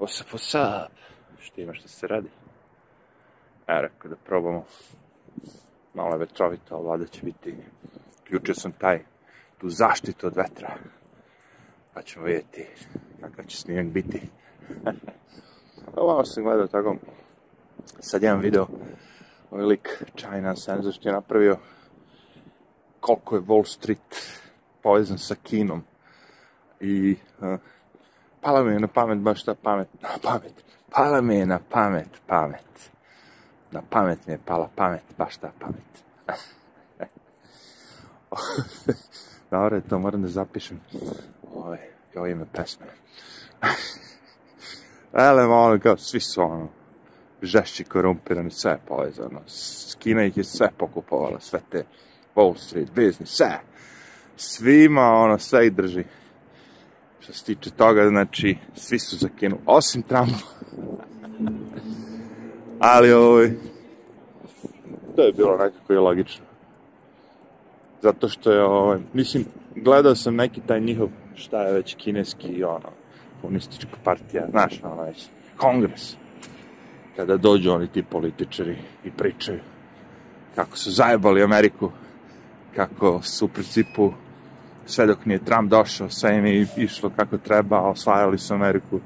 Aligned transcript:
What's 0.00 0.18
up, 0.22 0.32
what's 0.32 0.54
up? 0.54 0.92
Šta 1.40 1.60
ima, 1.60 1.74
šta 1.74 1.88
se 1.88 2.06
radi? 2.06 2.28
E, 3.66 3.80
rekao 3.82 4.10
da 4.10 4.16
probamo. 4.16 4.64
Malo 5.94 6.12
je 6.12 6.18
vetrovito, 6.18 6.74
ali 6.74 6.84
vlada 6.84 7.06
će 7.06 7.22
biti. 7.22 7.56
Ključio 8.24 8.54
sam 8.54 8.72
taj, 8.72 9.04
tu 9.58 9.68
zaštitu 9.68 10.26
od 10.26 10.36
vetra. 10.36 10.74
Pa 11.94 12.02
ćemo 12.02 12.24
vidjeti 12.24 12.66
kakav 13.20 13.44
će 13.44 13.56
snimak 13.56 13.86
biti. 13.86 14.20
Ovo 15.96 16.24
sam 16.24 16.44
gledao 16.44 16.66
tako. 16.66 16.96
Sad 17.98 18.22
jedan 18.22 18.40
video, 18.40 18.66
ovaj 19.50 19.64
lik 19.64 20.04
China 20.16 20.56
Sensor 20.56 20.94
je 21.02 21.12
napravio 21.12 21.56
koliko 23.00 23.36
je 23.36 23.42
Wall 23.42 23.64
Street 23.64 24.38
povezan 24.82 25.18
sa 25.18 25.34
Kinom. 25.42 25.82
I 26.80 27.16
uh, 27.40 27.58
pala 28.40 28.62
mi 28.62 28.72
je 28.72 28.80
na 28.80 28.86
pamet 28.86 29.18
baš 29.18 29.44
ta 29.44 29.54
pamet, 29.54 29.88
na 30.02 30.08
pamet, 30.22 30.64
pala 30.90 31.20
mi 31.20 31.36
je 31.36 31.46
na 31.46 31.58
pamet, 31.70 32.20
pamet. 32.26 32.90
Na 33.70 33.82
pamet 33.90 34.26
mi 34.26 34.32
je 34.32 34.38
pala 34.44 34.68
pamet, 34.76 35.04
baš 35.18 35.36
ta 35.36 35.50
pamet. 35.60 35.90
Dobro, 39.50 39.80
to 39.80 39.98
moram 39.98 40.22
da 40.22 40.28
zapišem. 40.28 40.80
Ovo 41.54 41.72
je, 41.74 41.92
ovo 42.16 42.26
ime 42.26 42.46
pesme. 42.52 42.86
Ele, 45.12 45.44
ono, 45.44 45.78
kao, 45.80 45.96
svi 45.96 46.20
su 46.20 46.42
ono, 46.42 46.68
žešći, 47.42 47.84
korumpirani, 47.84 48.50
sve 48.50 48.70
je 48.70 48.78
povezano. 48.86 49.40
Kina 49.98 50.24
ih 50.24 50.36
je 50.36 50.44
sve 50.44 50.68
pokupovala, 50.78 51.40
sve 51.40 51.60
te 51.70 51.84
Wall 52.34 52.56
Street, 52.58 52.90
biznis, 52.94 53.28
sve. 53.28 53.60
Svima, 54.36 55.02
ono, 55.02 55.38
sve 55.38 55.66
ih 55.66 55.72
drži. 55.72 56.04
Što 57.20 57.32
se 57.32 57.44
tiče 57.44 57.70
toga, 57.70 58.08
znači, 58.08 58.56
svi 58.74 58.98
su 58.98 59.16
za 59.16 59.28
osim 59.66 60.02
Trumpa. 60.02 60.38
Ali, 62.78 63.12
ovaj, 63.12 63.50
to 65.16 65.22
je 65.22 65.32
bilo 65.32 65.56
nekako 65.56 65.92
i 65.92 65.96
logično. 65.96 66.44
Zato 68.02 68.28
što 68.28 68.52
je, 68.52 68.64
ovaj, 68.64 68.98
mislim, 69.12 69.44
gledao 69.76 70.14
sam 70.14 70.36
neki 70.36 70.60
taj 70.66 70.80
njihov, 70.80 71.08
šta 71.34 71.62
je 71.62 71.72
već 71.72 71.94
kineski, 71.94 72.64
ono, 72.64 72.88
komunistička 73.40 73.96
partija, 74.04 74.46
znaš, 74.50 74.80
ono 74.82 75.02
već, 75.02 75.26
kongres. 75.56 76.16
Kada 77.16 77.36
dođu 77.36 77.70
oni 77.70 77.88
ti 77.88 78.02
političari 78.02 78.76
i 79.04 79.10
pričaju 79.10 79.60
kako 80.54 80.76
su 80.76 80.90
zajebali 80.90 81.42
Ameriku, 81.42 81.90
kako 82.76 83.22
su 83.22 83.44
u 83.44 83.48
principu 83.48 84.12
sve 84.90 85.06
dok 85.06 85.26
nije 85.26 85.44
Trump 85.44 85.70
došao, 85.70 86.10
sve 86.10 86.36
im 86.36 86.46
je 86.46 86.66
išlo 86.76 87.10
kako 87.16 87.38
treba, 87.38 87.80
osvajali 87.80 88.38
su 88.38 88.54
Ameriku, 88.54 89.00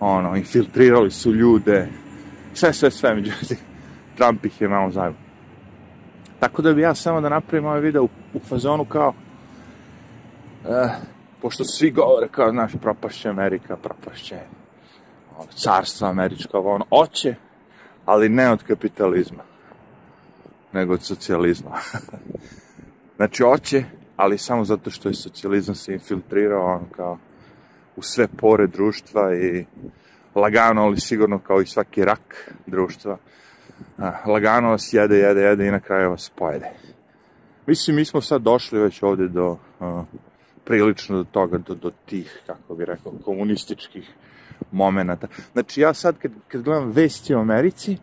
ono, 0.00 0.36
infiltrirali 0.36 1.10
su 1.10 1.32
ljude, 1.32 1.88
sve, 2.54 2.72
sve, 2.72 2.90
sve, 2.90 3.14
međutim, 3.14 3.56
Trump 4.16 4.44
ih 4.44 4.60
je 4.60 4.68
malo 4.68 4.90
zajebao. 4.90 5.20
Tako 6.40 6.62
da 6.62 6.72
bi 6.72 6.82
ja 6.82 6.94
samo 6.94 7.20
da 7.20 7.28
napravim 7.28 7.66
ovaj 7.66 7.80
video 7.80 8.02
u, 8.02 8.08
u 8.34 8.38
fazonu 8.48 8.84
kao, 8.84 9.14
eh, 10.68 10.88
pošto 11.42 11.64
svi 11.64 11.90
govore 11.90 12.28
kao, 12.28 12.50
znaš, 12.50 12.72
propašće 12.82 13.28
Amerika, 13.28 13.76
propašće 13.76 14.38
ono, 15.38 15.48
carstvo 15.54 16.08
američko, 16.08 16.58
ono, 16.58 16.84
oće, 16.90 17.34
ali 18.04 18.28
ne 18.28 18.50
od 18.50 18.62
kapitalizma, 18.62 19.42
nego 20.72 20.94
od 20.94 21.02
socijalizma. 21.02 21.70
znači, 23.16 23.44
oće, 23.44 23.84
ali 24.16 24.38
samo 24.38 24.64
zato 24.64 24.90
što 24.90 25.08
je 25.08 25.14
socijalizam 25.14 25.74
se 25.74 25.92
infiltrirao, 25.92 26.66
ono, 26.66 26.86
kao, 26.96 27.18
u 27.96 28.02
sve 28.02 28.28
pore 28.28 28.66
društva 28.66 29.34
i 29.36 29.64
lagano, 30.34 30.82
ali 30.82 31.00
sigurno 31.00 31.38
kao 31.38 31.60
i 31.60 31.66
svaki 31.66 32.04
rak 32.04 32.52
društva, 32.66 33.16
lagano 34.26 34.70
vas 34.70 34.92
jede, 34.92 35.18
jede, 35.18 35.40
jede 35.40 35.66
i 35.66 35.70
na 35.70 35.80
kraju 35.80 36.10
vas 36.10 36.32
pojede. 36.36 36.70
Mislim, 37.66 37.96
mi 37.96 38.04
smo 38.04 38.20
sad 38.20 38.42
došli 38.42 38.80
već 38.80 39.02
ovde 39.02 39.28
do, 39.28 39.56
a, 39.80 40.04
prilično 40.64 41.16
do 41.16 41.24
toga, 41.24 41.58
do, 41.58 41.74
do 41.74 41.90
tih, 42.06 42.42
kako 42.46 42.74
bi 42.74 42.84
rekao, 42.84 43.12
komunističkih 43.24 44.10
momenta. 44.72 45.26
Znači, 45.52 45.80
ja 45.80 45.94
sad 45.94 46.18
kad, 46.18 46.32
kad 46.48 46.62
gledam 46.62 46.90
vesti 46.90 47.34
o 47.34 47.40
Americi, 47.40 47.96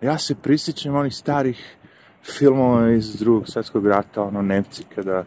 ja 0.00 0.18
se 0.18 0.34
prisjećam 0.34 0.94
onih 0.94 1.14
starih 1.14 1.76
filmova 2.22 2.90
iz 2.90 3.18
drugog 3.18 3.48
svetskog 3.48 3.86
rata, 3.86 4.22
ono, 4.22 4.42
Nemci, 4.42 4.84
kada, 4.94 5.24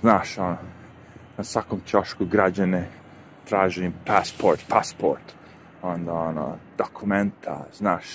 znaš, 0.00 0.38
ono, 0.38 0.56
na 1.38 1.44
svakom 1.44 1.80
čošku 1.86 2.24
građane 2.24 2.88
traže 3.48 3.84
im 3.84 3.94
pasport, 4.06 4.60
pasport, 4.68 5.34
onda, 5.82 6.12
ono, 6.12 6.56
dokumenta, 6.78 7.66
znaš, 7.72 8.06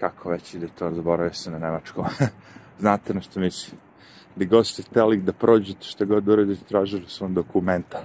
kako 0.00 0.30
već 0.30 0.54
ide 0.54 0.68
to, 0.68 0.90
zaboravio 0.94 1.34
se 1.34 1.50
na 1.50 1.58
nemačko. 1.58 2.06
Znate 2.80 3.14
na 3.14 3.20
što 3.20 3.40
mislim. 3.40 3.80
Gde 4.36 4.46
god 4.46 4.66
ste 4.66 4.82
hteli 4.82 5.16
da 5.16 5.32
prođete, 5.32 5.86
šta 5.86 6.04
god 6.04 6.28
uradite, 6.28 6.64
tražili 6.64 7.04
su 7.08 7.24
vam 7.24 7.34
dokumenta. 7.34 8.02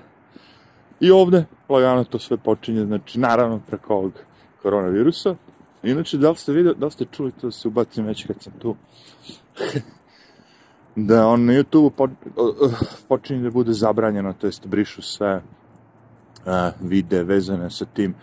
I 0.99 1.11
ovde, 1.11 1.45
lagano 1.69 2.03
to 2.03 2.19
sve 2.19 2.38
počinje, 2.38 2.85
znači, 2.85 3.19
naravno, 3.19 3.61
preko 3.67 3.95
ovog 3.95 4.13
koronavirusa. 4.61 5.35
Inače, 5.83 6.17
da 6.17 6.29
li 6.29 6.35
ste 6.35 6.51
vidio, 6.51 6.73
da 6.73 6.85
li 6.85 6.91
ste 6.91 7.05
čuli 7.05 7.31
to 7.31 7.47
da 7.47 7.51
se 7.51 7.67
ubacim 7.67 8.05
već 8.05 8.28
kad 8.28 8.41
sam 8.41 8.53
tu? 8.59 8.75
da 11.05 11.27
on 11.27 11.45
na 11.45 11.53
YouTube 11.53 11.89
po, 11.89 12.07
počinje 13.07 13.43
da 13.43 13.49
bude 13.49 13.73
zabranjeno, 13.73 14.33
to 14.33 14.47
jest 14.47 14.67
brišu 14.67 15.01
sve 15.01 15.35
uh, 15.35 16.53
vide 16.81 17.23
vezane 17.23 17.69
sa 17.69 17.85
tim 17.85 18.15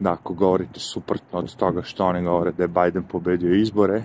da 0.00 0.12
ako 0.12 0.34
govorite 0.34 0.80
suprotno 0.80 1.38
od 1.38 1.56
toga 1.56 1.82
što 1.82 2.04
oni 2.04 2.22
govore 2.24 2.52
da 2.52 2.62
je 2.62 2.68
Biden 2.68 3.02
pobedio 3.02 3.54
izbore, 3.54 4.02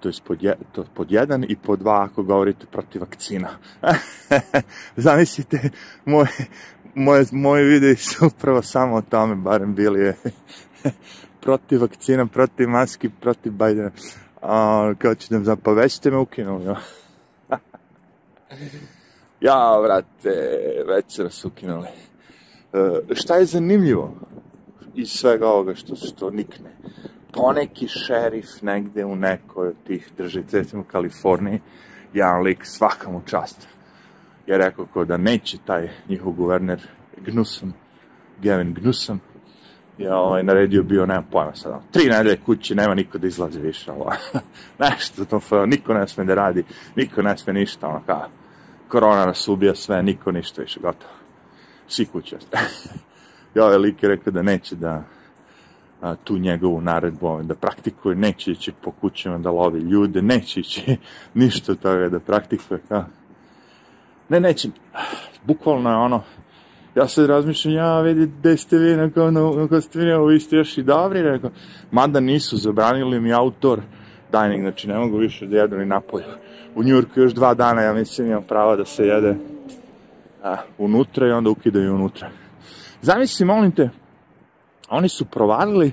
to 0.00 0.08
je 0.08 0.12
pod, 0.24 0.42
je, 0.42 0.56
to 0.72 0.84
pod 0.94 1.12
jedan 1.12 1.44
i 1.48 1.56
pod 1.56 1.78
dva 1.78 2.02
ako 2.10 2.22
govorite 2.22 2.66
protiv 2.66 3.00
vakcina. 3.00 3.48
Zamislite, 4.96 5.70
moje, 6.04 6.28
moje, 6.94 7.24
moje 7.32 7.64
videi 7.64 7.96
su 7.96 8.26
upravo 8.26 8.62
samo 8.62 8.96
o 8.96 9.02
tome, 9.02 9.34
barem 9.34 9.74
bili 9.74 10.00
je 10.00 10.16
protiv 11.44 11.80
vakcina, 11.80 12.26
protiv 12.26 12.68
maski, 12.68 13.08
protiv 13.20 13.52
Bidena. 13.52 13.90
A, 14.42 14.92
kao 14.98 15.14
ću 15.14 15.34
da 15.34 15.72
već 15.72 15.92
ste 15.92 16.10
me 16.10 16.16
ukinuli. 16.16 16.74
Ja, 19.40 19.80
vrate, 19.80 20.30
već 20.86 21.04
se 21.16 21.24
nas 21.24 21.44
ukinuli. 21.44 21.88
E, 21.88 23.14
šta 23.14 23.36
je 23.36 23.44
zanimljivo 23.44 24.14
iz 24.94 25.10
svega 25.10 25.48
ovoga 25.48 25.74
što, 25.74 25.96
što 25.96 26.30
nikne? 26.30 26.70
poneki 27.32 27.88
šerif 27.88 28.62
negde 28.62 29.04
u 29.04 29.16
nekoj 29.16 29.68
od 29.68 29.74
tih 29.86 30.10
državica, 30.16 30.58
recimo 30.58 30.82
u 30.82 30.90
Kaliforniji, 30.92 31.60
jedan 32.14 32.42
lik 32.42 32.66
svaka 32.66 33.10
mu 33.10 33.22
čast. 33.26 33.68
Je 34.46 34.58
rekao 34.58 34.86
ko 34.86 35.04
da 35.04 35.16
neće 35.16 35.58
taj 35.66 35.88
njihov 36.08 36.32
guverner 36.32 36.80
Gnusam, 37.16 37.74
Gavin 38.42 38.74
Gnusam, 38.74 39.20
je 39.98 40.14
ovaj, 40.14 40.42
naredio 40.42 40.82
bio, 40.82 41.06
nemam 41.06 41.26
pojma 41.30 41.54
sad, 41.54 41.80
tri 41.90 42.08
nedelje 42.08 42.36
kući, 42.46 42.74
nema 42.74 42.94
niko 42.94 43.18
da 43.18 43.26
izlazi 43.26 43.60
više, 43.60 43.92
ovo, 43.92 44.12
nešto, 44.78 45.24
to, 45.24 45.66
niko 45.66 45.94
ne 45.94 46.08
sme 46.08 46.24
da 46.24 46.34
radi, 46.34 46.64
niko 46.96 47.22
ne 47.22 47.38
sme 47.38 47.52
ništa, 47.52 47.88
ono 47.88 48.02
kao, 48.06 48.28
korona 48.90 49.26
nas 49.26 49.48
ubija 49.48 49.74
sve, 49.74 50.02
niko 50.02 50.32
ništa 50.32 50.62
više, 50.62 50.80
gotovo. 50.80 51.12
Svi 51.88 52.06
kuće. 52.06 52.36
I 53.54 53.58
ovaj 53.58 53.78
lik 53.78 54.02
je 54.02 54.08
rekao 54.08 54.32
da 54.32 54.42
neće 54.42 54.76
da, 54.76 55.02
a, 56.00 56.14
tu 56.24 56.38
njegovu 56.38 56.80
naredbu 56.80 57.26
ovaj, 57.26 57.44
da 57.44 57.54
praktikuje, 57.54 58.16
neće 58.16 58.50
ići 58.50 58.72
po 58.82 58.90
kućama 58.90 59.38
da 59.38 59.50
lovi 59.50 59.80
ljude, 59.80 60.22
neće 60.22 60.60
ići 60.60 60.96
ništa 61.34 61.74
toga 61.74 62.08
da 62.08 62.20
praktikuje. 62.20 62.80
Kao. 62.88 63.04
Ne, 64.28 64.40
neće, 64.40 64.68
bukvalno 65.44 65.90
je 65.90 65.96
ono, 65.96 66.22
ja 66.94 67.08
sad 67.08 67.26
razmišljam, 67.26 67.74
ja 67.74 68.00
vidi 68.00 68.26
gde 68.38 68.56
ste 68.56 68.78
vi, 68.78 68.96
no, 68.96 69.54
neko 69.56 69.80
ste 69.80 69.98
vi, 69.98 70.40
ste 70.40 70.56
još 70.56 70.78
i 70.78 70.82
dobri, 70.82 71.22
rekao, 71.22 71.50
mada 71.90 72.20
nisu, 72.20 72.56
zabranili 72.56 73.20
mi 73.20 73.34
outdoor 73.34 73.80
dining, 74.32 74.62
znači 74.62 74.88
ne 74.88 74.98
mogu 74.98 75.16
više 75.16 75.46
da 75.46 75.56
jedu 75.56 75.78
ni 75.78 75.86
napolju. 75.86 76.24
U 76.74 76.82
Njurku 76.82 77.20
još 77.20 77.32
dva 77.32 77.54
dana, 77.54 77.82
ja 77.82 77.92
mislim, 77.92 78.26
imam 78.26 78.42
prava 78.42 78.76
da 78.76 78.84
se 78.84 79.06
jede 79.06 79.36
a, 80.42 80.56
unutra 80.78 81.26
i 81.26 81.30
onda 81.30 81.50
ukidaju 81.50 81.94
unutra. 81.94 82.30
Zamisli, 83.02 83.46
molim 83.46 83.72
te, 83.72 83.90
oni 84.88 85.08
su 85.08 85.24
provalili 85.24 85.92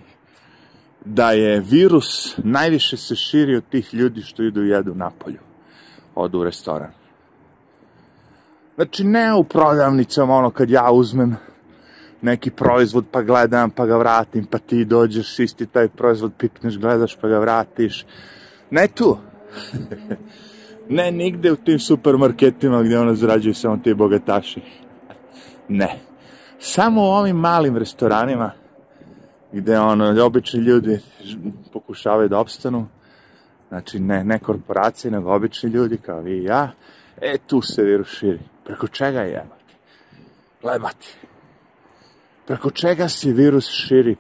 da 1.06 1.32
je 1.32 1.60
virus 1.60 2.38
najviše 2.38 2.98
se 2.98 3.16
širi 3.16 3.56
od 3.56 3.64
tih 3.70 3.94
ljudi 3.94 4.22
što 4.22 4.44
idu 4.44 4.64
i 4.64 4.70
jedu 4.70 4.96
napolju. 4.96 5.40
Odu 6.16 6.40
u 6.40 6.44
restoran. 6.44 6.92
Znači, 8.76 9.04
ne 9.04 9.34
u 9.34 9.44
prodavnicama, 9.44 10.36
ono 10.36 10.50
kad 10.50 10.70
ja 10.70 10.92
uzmem 10.92 11.36
neki 12.22 12.52
proizvod 12.52 13.06
pa 13.12 13.22
gledam 13.22 13.70
pa 13.70 13.86
ga 13.86 13.98
vratim, 13.98 14.46
pa 14.46 14.58
ti 14.58 14.86
dođeš 14.86 15.40
isti 15.40 15.66
taj 15.66 15.88
proizvod 15.88 16.32
pipneš, 16.38 16.78
gledaš 16.78 17.18
pa 17.22 17.28
ga 17.28 17.40
vratiš. 17.40 18.06
Ne 18.70 18.88
tu. 18.88 19.18
ne 20.90 21.12
nigde 21.12 21.52
u 21.52 21.56
tim 21.56 21.80
supermarketima 21.80 22.84
gdje 22.84 23.00
ona 23.00 23.14
zarađuju 23.14 23.54
samo 23.54 23.78
ti 23.78 23.94
bogataši. 23.94 24.62
Ne. 25.68 26.00
Samo 26.60 27.02
u 27.02 27.06
ovim 27.06 27.36
malim 27.36 27.78
restoranima 27.78 28.52
gde 29.52 29.80
ono, 29.80 30.26
obični 30.26 30.60
ljudi 30.60 31.00
pokušavaju 31.74 32.30
da 32.30 32.40
opstanu, 32.40 32.88
znači 33.70 34.00
ne, 34.00 34.24
ne 34.24 34.40
korporacije, 34.40 35.12
nego 35.12 35.36
obični 35.36 35.70
ljudi 35.70 35.98
kao 35.98 36.22
vi 36.22 36.38
i 36.38 36.44
ja, 36.44 36.72
e, 37.22 37.38
tu 37.48 37.62
se 37.62 37.84
virus 37.84 38.08
širi. 38.08 38.40
Preko 38.66 38.88
čega 38.88 39.22
je 39.22 39.32
jebati? 39.32 39.74
Lebati. 40.64 41.16
Preko 42.46 42.72
čega 42.72 43.08
se 43.08 43.32
virus 43.32 43.70
širi? 43.70 44.16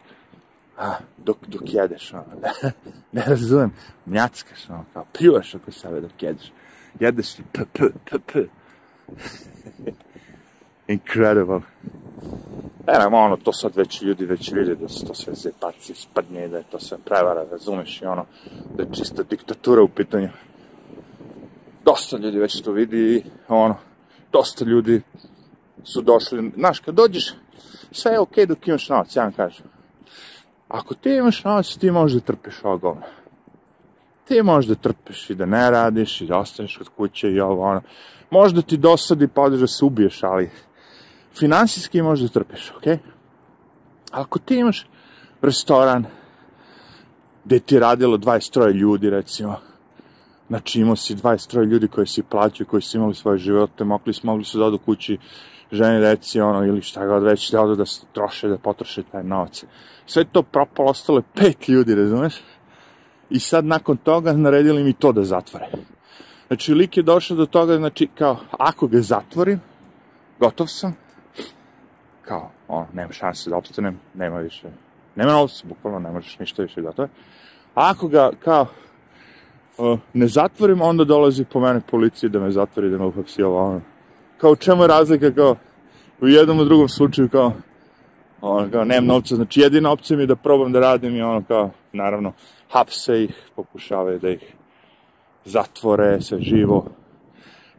A, 0.77 0.95
dok, 1.17 1.37
dok 1.47 1.73
jedeš, 1.73 2.13
ono, 2.13 2.23
ne, 2.41 2.71
ne 3.11 3.23
razumem, 3.27 3.73
mljackaš, 4.05 4.69
ono, 4.69 4.85
kao, 4.93 5.05
pljuvaš 5.17 5.55
oko 5.55 5.71
sebe 5.71 6.01
dok 6.01 6.23
jedeš. 6.23 6.51
Jedeš 6.99 7.39
i 7.39 7.43
p, 7.51 7.65
p, 7.73 7.83
p, 8.05 8.19
p. 8.19 8.45
Incredible. 10.93 11.61
E, 12.87 12.99
nema, 12.99 13.17
ono, 13.17 13.37
to 13.37 13.53
sad 13.53 13.75
već 13.75 14.01
ljudi 14.01 14.25
već 14.25 14.51
vide 14.51 14.75
da 14.75 14.89
su 14.89 15.05
to 15.05 15.13
sve 15.13 15.33
zepaci, 15.33 15.93
spadnje, 15.95 16.47
da 16.47 16.57
je 16.57 16.63
to 16.63 16.79
sve 16.79 16.97
prevara, 17.05 17.45
razumeš, 17.51 18.01
i 18.01 18.05
ono, 18.05 18.25
da 18.75 18.83
je 18.83 18.89
čista 18.93 19.23
diktatura 19.23 19.81
u 19.81 19.87
pitanju. 19.87 20.29
Dosta 21.85 22.17
ljudi 22.17 22.39
već 22.39 22.61
to 22.61 22.71
vidi 22.71 22.97
i, 22.97 23.23
ono, 23.47 23.75
dosta 24.31 24.65
ljudi 24.65 25.01
su 25.83 26.01
došli, 26.01 26.51
znaš, 26.57 26.79
kad 26.79 26.95
dođeš, 26.95 27.33
sve 27.91 28.11
je 28.11 28.19
okej 28.19 28.45
okay 28.45 28.47
dok 28.47 28.67
imaš 28.67 28.89
novac, 28.89 29.15
ja 29.15 29.23
vam 29.23 29.31
kažem. 29.31 29.76
Ako 30.67 30.93
ti 30.93 31.09
imaš 31.09 31.43
novac, 31.43 31.77
ti 31.77 31.91
možeš 31.91 32.13
da 32.13 32.25
trpiš 32.25 32.63
ovo 32.63 32.77
govno. 32.77 33.01
Ti 34.25 34.41
možeš 34.43 34.69
da 34.69 34.75
trpiš 34.75 35.29
i 35.29 35.35
da 35.35 35.45
ne 35.45 35.71
radiš 35.71 36.21
i 36.21 36.25
da 36.25 36.37
ostaneš 36.37 36.77
kod 36.77 36.89
kuće 36.89 37.31
i 37.31 37.39
ovo, 37.39 37.63
ono. 37.63 37.81
Možda 38.29 38.61
ti 38.61 38.77
dosadi 38.77 39.27
pa 39.27 39.41
odeš 39.41 39.59
da 39.59 39.67
se 39.67 39.85
ubiješ, 39.85 40.23
ali 40.23 40.49
finansijski 41.37 42.01
možeš 42.01 42.29
da 42.29 42.33
trpiš? 42.33 42.73
Okay? 42.81 42.97
Ako 44.11 44.39
ti 44.39 44.55
imaš 44.55 44.87
restoran 45.41 46.05
gde 47.45 47.59
ti 47.59 47.79
radilo 47.79 48.17
23 48.17 48.73
ljudi, 48.73 49.09
recimo, 49.09 49.55
znači 50.47 50.81
imao 50.81 50.95
si 50.95 51.15
23 51.15 51.63
ljudi 51.65 51.87
koji 51.87 52.07
si 52.07 52.23
plaćaju, 52.23 52.67
koji 52.67 52.81
su 52.81 52.97
imali 52.97 53.15
svoje 53.15 53.37
živote, 53.37 53.83
mogli, 53.83 54.13
mogli 54.23 54.45
su 54.45 54.59
da 54.59 54.65
odu 54.65 54.77
kući, 54.77 55.17
ženi, 55.71 56.01
deci, 56.01 56.41
ono, 56.41 56.65
ili 56.65 56.81
šta 56.81 57.05
god 57.05 57.23
već, 57.23 57.51
da 57.51 57.61
odu 57.61 57.75
da 57.75 57.85
se 57.85 58.05
troše, 58.13 58.47
da 58.47 58.57
potroše 58.57 59.03
taj 59.03 59.23
novac. 59.23 59.63
Sve 60.05 60.25
to 60.25 60.43
propalo, 60.43 60.89
ostalo 60.89 61.19
je 61.19 61.23
pet 61.35 61.67
ljudi, 61.67 61.95
razumeš? 61.95 62.41
I 63.29 63.39
sad 63.39 63.65
nakon 63.65 63.97
toga 63.97 64.33
naredili 64.33 64.83
mi 64.83 64.93
to 64.93 65.11
da 65.11 65.23
zatvore. 65.23 65.67
Znači, 66.47 66.73
lik 66.73 66.97
je 66.97 67.03
došao 67.03 67.37
do 67.37 67.45
toga, 67.45 67.77
znači, 67.77 68.07
kao, 68.17 68.37
ako 68.51 68.87
ga 68.87 69.01
zatvorim, 69.01 69.61
gotov 70.39 70.67
sam, 70.67 70.95
kao, 72.21 72.51
ono, 72.67 72.87
nema 72.93 73.11
šanse 73.11 73.49
da 73.49 73.57
opstanem, 73.57 73.99
nema 74.13 74.39
više, 74.39 74.67
nema 75.15 75.31
novca, 75.31 75.67
bukvalno 75.67 75.99
ne 75.99 76.11
možeš 76.11 76.39
ništa 76.39 76.63
više 76.63 76.81
gotovo. 76.81 77.07
A 77.75 77.89
ako 77.91 78.07
ga, 78.07 78.31
kao, 78.43 78.67
ne 80.13 80.27
zatvorim, 80.27 80.81
onda 80.81 81.03
dolazi 81.03 81.45
po 81.45 81.59
mene 81.59 81.81
policija 81.91 82.29
da 82.29 82.39
me 82.39 82.51
zatvori, 82.51 82.89
da 82.89 82.97
me 82.97 83.05
uhapsi 83.05 83.43
ovo, 83.43 83.63
ono. 83.63 83.81
Kao, 84.37 84.55
čemu 84.55 84.83
je 84.83 84.87
razlika, 84.87 85.31
kao, 85.31 85.55
u 86.21 86.27
jednom 86.27 86.59
u 86.59 86.65
drugom 86.65 86.89
slučaju, 86.89 87.29
kao, 87.29 87.53
ono, 88.41 88.71
kao, 88.71 88.85
nemam 88.85 89.05
novca, 89.05 89.35
znači 89.35 89.61
jedina 89.61 89.91
opcija 89.91 90.17
mi 90.17 90.23
je 90.23 90.27
da 90.27 90.35
probam 90.35 90.71
da 90.71 90.79
radim 90.79 91.15
i 91.15 91.21
ono, 91.21 91.43
kao, 91.47 91.69
naravno, 91.93 92.33
hapse 92.69 93.23
ih, 93.23 93.49
pokušavaju 93.55 94.19
da 94.19 94.29
ih 94.29 94.53
zatvore, 95.45 96.21
sve 96.21 96.41
živo. 96.41 96.85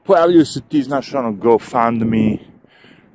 Pojavljuju 0.04 0.46
se 0.46 0.60
ti, 0.68 0.82
znaš, 0.82 1.14
ono, 1.14 1.32
GoFundMe, 1.32 2.36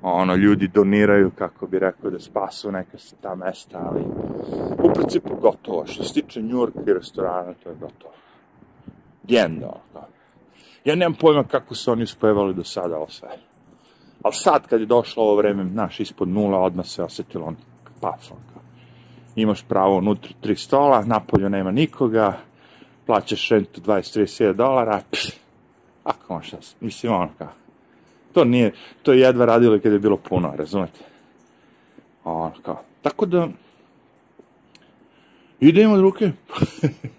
ono, 0.01 0.35
ljudi 0.35 0.67
doniraju, 0.67 1.31
kako 1.37 1.67
bi 1.67 1.79
rekao, 1.79 2.09
da 2.11 2.19
spasu 2.19 2.71
neka 2.71 2.97
se 2.97 3.15
ta 3.21 3.35
mesta, 3.35 3.89
ali 3.91 4.01
u 4.83 4.93
principu 4.93 5.35
gotovo. 5.35 5.85
Što 5.85 6.03
se 6.03 6.13
tiče 6.13 6.41
Njurka 6.41 6.79
i 6.87 6.93
restorana, 6.93 7.53
to 7.63 7.69
je 7.69 7.75
gotovo. 7.75 8.13
Genda, 9.23 9.67
ono. 9.67 10.12
Ja 10.85 10.95
nemam 10.95 11.13
pojma 11.13 11.43
kako 11.43 11.75
su 11.75 11.91
oni 11.91 12.03
uspevali 12.03 12.53
do 12.53 12.63
sada 12.63 12.97
ovo 12.97 13.09
sve. 13.09 13.29
Ali 14.23 14.33
sad, 14.33 14.67
kad 14.67 14.79
je 14.79 14.85
došlo 14.85 15.23
ovo 15.23 15.35
vreme, 15.35 15.63
naš, 15.63 15.99
ispod 15.99 16.27
nula, 16.27 16.59
odmah 16.59 16.85
se 16.85 17.03
osetilo 17.03 17.45
on 17.45 17.55
paf, 18.01 18.31
on 18.31 18.37
Imaš 19.35 19.63
pravo 19.63 19.97
unutra 19.97 20.31
tri 20.41 20.55
stola, 20.55 21.05
napolju 21.05 21.49
nema 21.49 21.71
nikoga, 21.71 22.37
plaćaš 23.05 23.49
rentu 23.49 23.81
20-30 23.81 24.53
dolara, 24.53 25.01
pš, 25.11 25.31
ako 26.03 26.33
možeš, 26.33 26.51
mislim, 26.79 27.13
ono 27.13 27.29
kao, 27.37 27.47
To 28.33 28.43
nije, 28.43 28.73
to 29.03 29.13
je 29.13 29.19
jedva 29.19 29.45
radilo 29.45 29.79
kada 29.79 29.95
je 29.95 29.99
bilo 29.99 30.17
puno, 30.17 30.53
razumete? 30.57 30.99
Ono, 32.23 32.51
kao, 32.63 32.81
tako 33.01 33.25
da, 33.25 33.47
idemo 35.59 35.93
od 35.93 36.01
ruke, 36.01 36.31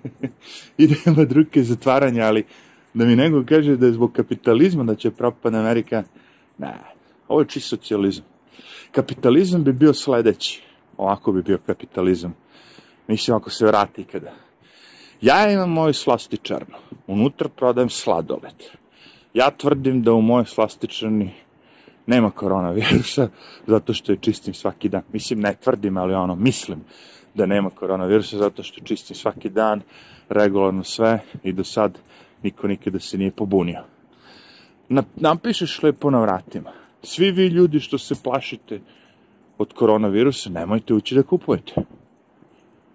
idemo 0.78 1.22
od 1.22 1.32
ruke 1.32 1.62
zatvaranja, 1.62 2.24
ali 2.26 2.44
da 2.94 3.04
mi 3.04 3.16
nego 3.16 3.44
kaže 3.48 3.76
da 3.76 3.86
je 3.86 3.92
zbog 3.92 4.12
kapitalizma 4.12 4.84
da 4.84 4.94
će 4.94 5.10
propada 5.10 5.58
Amerika, 5.58 6.02
ne, 6.58 6.74
ovo 7.28 7.40
je 7.40 7.46
čist 7.48 7.68
socijalizam. 7.68 8.24
Kapitalizam 8.90 9.64
bi 9.64 9.72
bio 9.72 9.94
sledeći, 9.94 10.62
ovako 10.96 11.32
bi 11.32 11.42
bio 11.42 11.58
kapitalizam. 11.66 12.34
Mislim, 13.08 13.36
ako 13.36 13.50
se 13.50 13.66
vrati 13.66 14.04
kada. 14.04 14.32
Ja 15.20 15.52
imam 15.52 15.70
moju 15.70 15.94
slastičarnu, 15.94 16.76
unutra 17.06 17.48
prodajem 17.48 17.90
sladoled 17.90 18.64
Ja 19.34 19.50
tvrdim 19.50 20.02
da 20.02 20.12
u 20.12 20.22
mojoj 20.22 20.44
slastičani 20.44 21.30
nema 22.06 22.30
koronavirusa, 22.30 23.28
zato 23.72 23.94
što 23.94 24.12
je 24.12 24.18
čistim 24.20 24.54
svaki 24.54 24.88
dan. 24.88 25.02
Mislim, 25.12 25.40
ne 25.40 25.54
tvrdim, 25.64 25.96
ali 25.96 26.14
ono, 26.14 26.34
mislim 26.34 26.84
da 27.34 27.46
nema 27.46 27.70
koronavirusa, 27.70 28.38
zato 28.38 28.62
što 28.62 28.84
čistim 28.84 29.16
svaki 29.16 29.48
dan, 29.48 29.80
regularno 30.28 30.84
sve 30.84 31.20
i 31.42 31.52
do 31.52 31.64
sad 31.64 31.98
niko 32.44 32.68
nikada 32.68 33.00
se 33.00 33.18
nije 33.18 33.30
pobunio. 33.30 33.84
Na, 34.88 35.02
napišeš 35.16 35.82
lepo 35.82 36.10
na 36.10 36.20
vratima. 36.20 36.72
Svi 37.02 37.30
vi 37.30 37.46
ljudi 37.46 37.80
što 37.80 37.98
se 37.98 38.14
plašite 38.22 38.80
od 39.58 39.72
koronavirusa, 39.72 40.50
nemojte 40.50 40.94
ući 40.94 41.14
da 41.14 41.22
kupujete. 41.22 41.74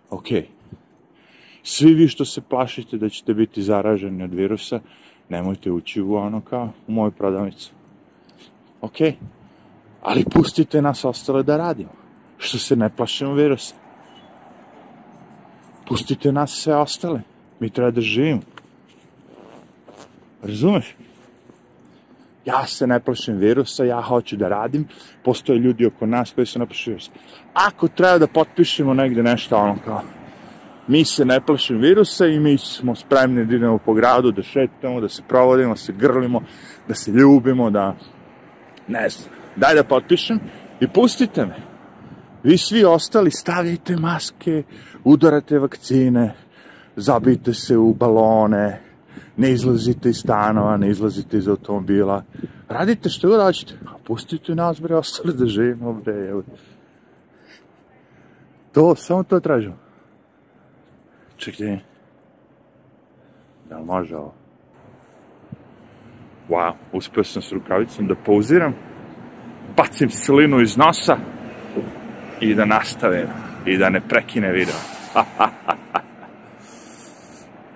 Ok. 0.09 0.27
Svi 1.63 1.93
vi 1.93 2.07
što 2.07 2.25
se 2.25 2.41
plašite 2.41 2.97
da 2.97 3.09
ćete 3.09 3.33
biti 3.33 3.61
zaraženi 3.61 4.23
od 4.23 4.33
virusa, 4.33 4.79
nemojte 5.29 5.71
ući 5.71 6.01
u 6.01 6.15
ono 6.15 6.41
kao 6.41 6.71
u 6.87 6.91
moju 6.91 7.11
prodavnicu. 7.11 7.71
Ok, 8.81 8.95
ali 10.01 10.25
pustite 10.25 10.81
nas 10.81 11.05
ostale 11.05 11.43
da 11.43 11.57
radimo, 11.57 11.91
što 12.37 12.57
se 12.57 12.75
ne 12.75 12.89
plašimo 12.89 13.33
virusa. 13.33 13.75
Pustite 15.87 16.31
nas 16.31 16.51
sve 16.51 16.75
ostale, 16.75 17.21
mi 17.59 17.69
treba 17.69 17.91
da 17.91 18.01
živimo. 18.01 18.41
Razumeš? 20.43 20.95
Ja 22.45 22.65
se 22.65 22.87
ne 22.87 22.99
plašim 22.99 23.37
virusa, 23.37 23.83
ja 23.83 24.01
hoću 24.01 24.37
da 24.37 24.47
radim, 24.47 24.87
postoje 25.23 25.59
ljudi 25.59 25.85
oko 25.85 26.05
nas 26.05 26.31
koji 26.31 26.45
se 26.45 26.59
ne 26.59 26.65
plašim 26.65 26.93
virusa. 26.93 27.11
Ako 27.53 27.87
treba 27.87 28.17
da 28.17 28.27
potpišemo 28.27 28.93
negde 28.93 29.23
nešto, 29.23 29.57
ono 29.57 29.75
kao, 29.85 30.01
mi 30.87 31.05
se 31.05 31.25
ne 31.25 31.41
plašimo 31.41 31.79
virusa 31.79 32.25
i 32.25 32.39
mi 32.39 32.57
smo 32.57 32.95
spremni 32.95 33.45
da 33.45 33.55
idemo 33.55 33.77
po 33.77 33.93
gradu, 33.93 34.31
da 34.31 34.43
šetamo, 34.43 35.01
da 35.01 35.09
se 35.09 35.23
provodimo, 35.27 35.73
da 35.73 35.79
se 35.79 35.93
grlimo, 35.93 36.41
da 36.87 36.95
se 36.95 37.11
ljubimo, 37.11 37.69
da, 37.69 37.95
ne 38.87 39.09
znam, 39.09 39.29
daj 39.55 39.75
da 39.75 39.83
potpišem 39.83 40.39
i 40.79 40.87
pustite 40.87 41.45
me. 41.45 41.55
Vi 42.43 42.57
svi 42.57 42.83
ostali 42.85 43.31
stavljajte 43.31 43.95
maske, 43.97 44.63
udarate 45.03 45.59
vakcine, 45.59 46.35
zabijte 46.95 47.53
se 47.53 47.77
u 47.77 47.93
balone, 47.93 48.88
ne 49.39 49.51
izlazite 49.51 50.09
iz 50.09 50.17
stanova, 50.17 50.77
ne 50.77 50.89
izlazite 50.89 51.37
iz 51.37 51.47
automobila, 51.47 52.23
radite 52.67 53.09
što 53.09 53.27
god 53.27 53.41
hoćete, 53.41 53.73
a 53.85 53.97
pustite 54.03 54.55
nas, 54.55 54.81
bre, 54.81 54.95
ostali 54.95 55.33
da 55.33 55.45
živimo, 55.45 55.93
bre, 55.93 56.13
evo. 56.13 56.43
To, 58.71 58.95
samo 58.95 59.23
to 59.23 59.39
tražimo. 59.39 59.77
Čekaj. 61.37 61.79
Da 63.69 63.77
li 63.77 63.85
može 63.85 64.15
ovo? 64.15 64.33
Wow, 66.49 66.73
uspio 66.93 67.23
sam 67.23 67.41
s 67.41 67.51
rukavicom 67.51 68.07
da 68.07 68.15
pauziram, 68.25 68.73
bacim 69.77 70.09
slinu 70.09 70.61
iz 70.61 70.77
nosa 70.77 71.17
i 72.41 72.55
da 72.55 72.65
nastavim 72.65 73.27
i 73.65 73.77
da 73.77 73.89
ne 73.89 74.01
prekine 74.01 74.51
video. 74.51 74.75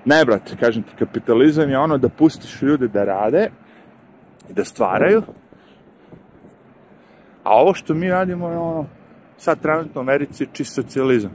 Ne, 0.05 0.25
brate, 0.25 0.55
kažem 0.59 0.83
ti, 0.83 0.89
kapitalizam 0.99 1.69
je 1.69 1.79
ono 1.79 1.97
da 1.97 2.09
pustiš 2.09 2.61
ljude 2.61 2.87
da 2.87 3.03
rade 3.03 3.49
i 4.49 4.53
da 4.53 4.65
stvaraju, 4.65 5.23
a 7.43 7.55
ovo 7.55 7.73
što 7.73 7.93
mi 7.93 8.09
radimo 8.09 8.49
je 8.49 8.57
ono, 8.57 8.85
sad 9.37 9.61
trenutno 9.61 10.01
u 10.01 10.03
Americi 10.03 10.47
čist 10.53 10.75
socijalizam. 10.75 11.31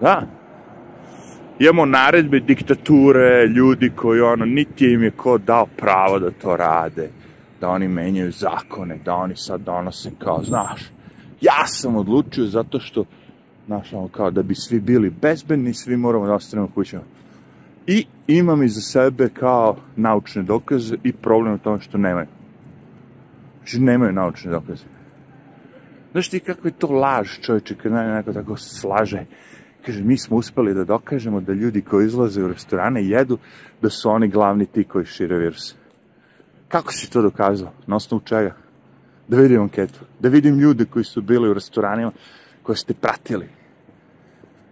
Da. 0.00 0.22
Imamo 1.58 1.86
naredbe 1.86 2.40
diktature, 2.40 3.46
ljudi 3.46 3.90
koji 3.96 4.20
ono, 4.20 4.44
niti 4.44 4.92
im 4.92 5.02
je 5.02 5.10
ko 5.10 5.38
dao 5.38 5.66
pravo 5.76 6.18
da 6.18 6.30
to 6.30 6.56
rade, 6.56 7.10
da 7.60 7.68
oni 7.68 7.88
menjaju 7.88 8.32
zakone, 8.32 8.98
da 9.04 9.14
oni 9.14 9.36
sad 9.36 9.60
donose 9.60 10.10
kao, 10.18 10.42
znaš, 10.44 10.82
Ja 11.40 11.66
sam 11.66 11.96
odlučio 11.96 12.44
zato 12.44 12.80
što, 12.80 13.04
znaš, 13.68 13.92
ono, 13.92 14.08
kao 14.08 14.30
da 14.30 14.42
bi 14.42 14.54
svi 14.54 14.80
bili 14.80 15.10
bezbedni, 15.10 15.74
svi 15.74 15.96
moramo 15.96 16.26
da 16.26 16.34
ostanemo 16.34 16.68
kućama. 16.74 17.02
I 17.86 18.06
imam 18.26 18.62
iza 18.62 18.80
sebe 18.80 19.28
kao 19.28 19.76
naučne 19.96 20.42
dokaze 20.42 20.96
i 21.04 21.12
problem 21.12 21.54
u 21.54 21.58
tome 21.58 21.80
što 21.80 21.98
nemaju. 21.98 22.26
Znači, 23.56 23.80
nemaju 23.80 24.12
naučne 24.12 24.50
dokaze. 24.50 24.84
Znaš 26.12 26.28
ti 26.28 26.40
kako 26.40 26.68
je 26.68 26.72
to 26.78 26.86
laž, 26.86 27.38
čovječe, 27.40 27.74
kad 27.74 27.92
neko 27.92 28.32
tako 28.32 28.56
slaže. 28.56 29.24
Kaže, 29.86 30.02
mi 30.04 30.18
smo 30.18 30.36
uspeli 30.36 30.74
da 30.74 30.84
dokažemo 30.84 31.40
da 31.40 31.52
ljudi 31.52 31.82
koji 31.82 32.06
izlaze 32.06 32.42
u 32.42 32.48
restorane 32.48 33.04
jedu, 33.04 33.38
da 33.82 33.90
su 33.90 34.10
oni 34.10 34.28
glavni 34.28 34.66
ti 34.66 34.84
koji 34.84 35.04
šire 35.04 35.38
virus. 35.38 35.74
Kako 36.68 36.92
si 36.92 37.10
to 37.10 37.22
dokazao? 37.22 37.72
Na 37.86 37.96
osnovu 37.96 38.22
čega? 38.24 38.56
Da 39.28 39.36
vidim 39.36 39.62
anketu. 39.62 40.00
Da 40.20 40.28
vidim 40.28 40.58
ljude 40.58 40.84
koji 40.84 41.04
su 41.04 41.22
bili 41.22 41.48
u 41.48 41.54
restoranima 41.54 42.12
koje 42.62 42.76
ste 42.76 42.94
pratili. 42.94 43.57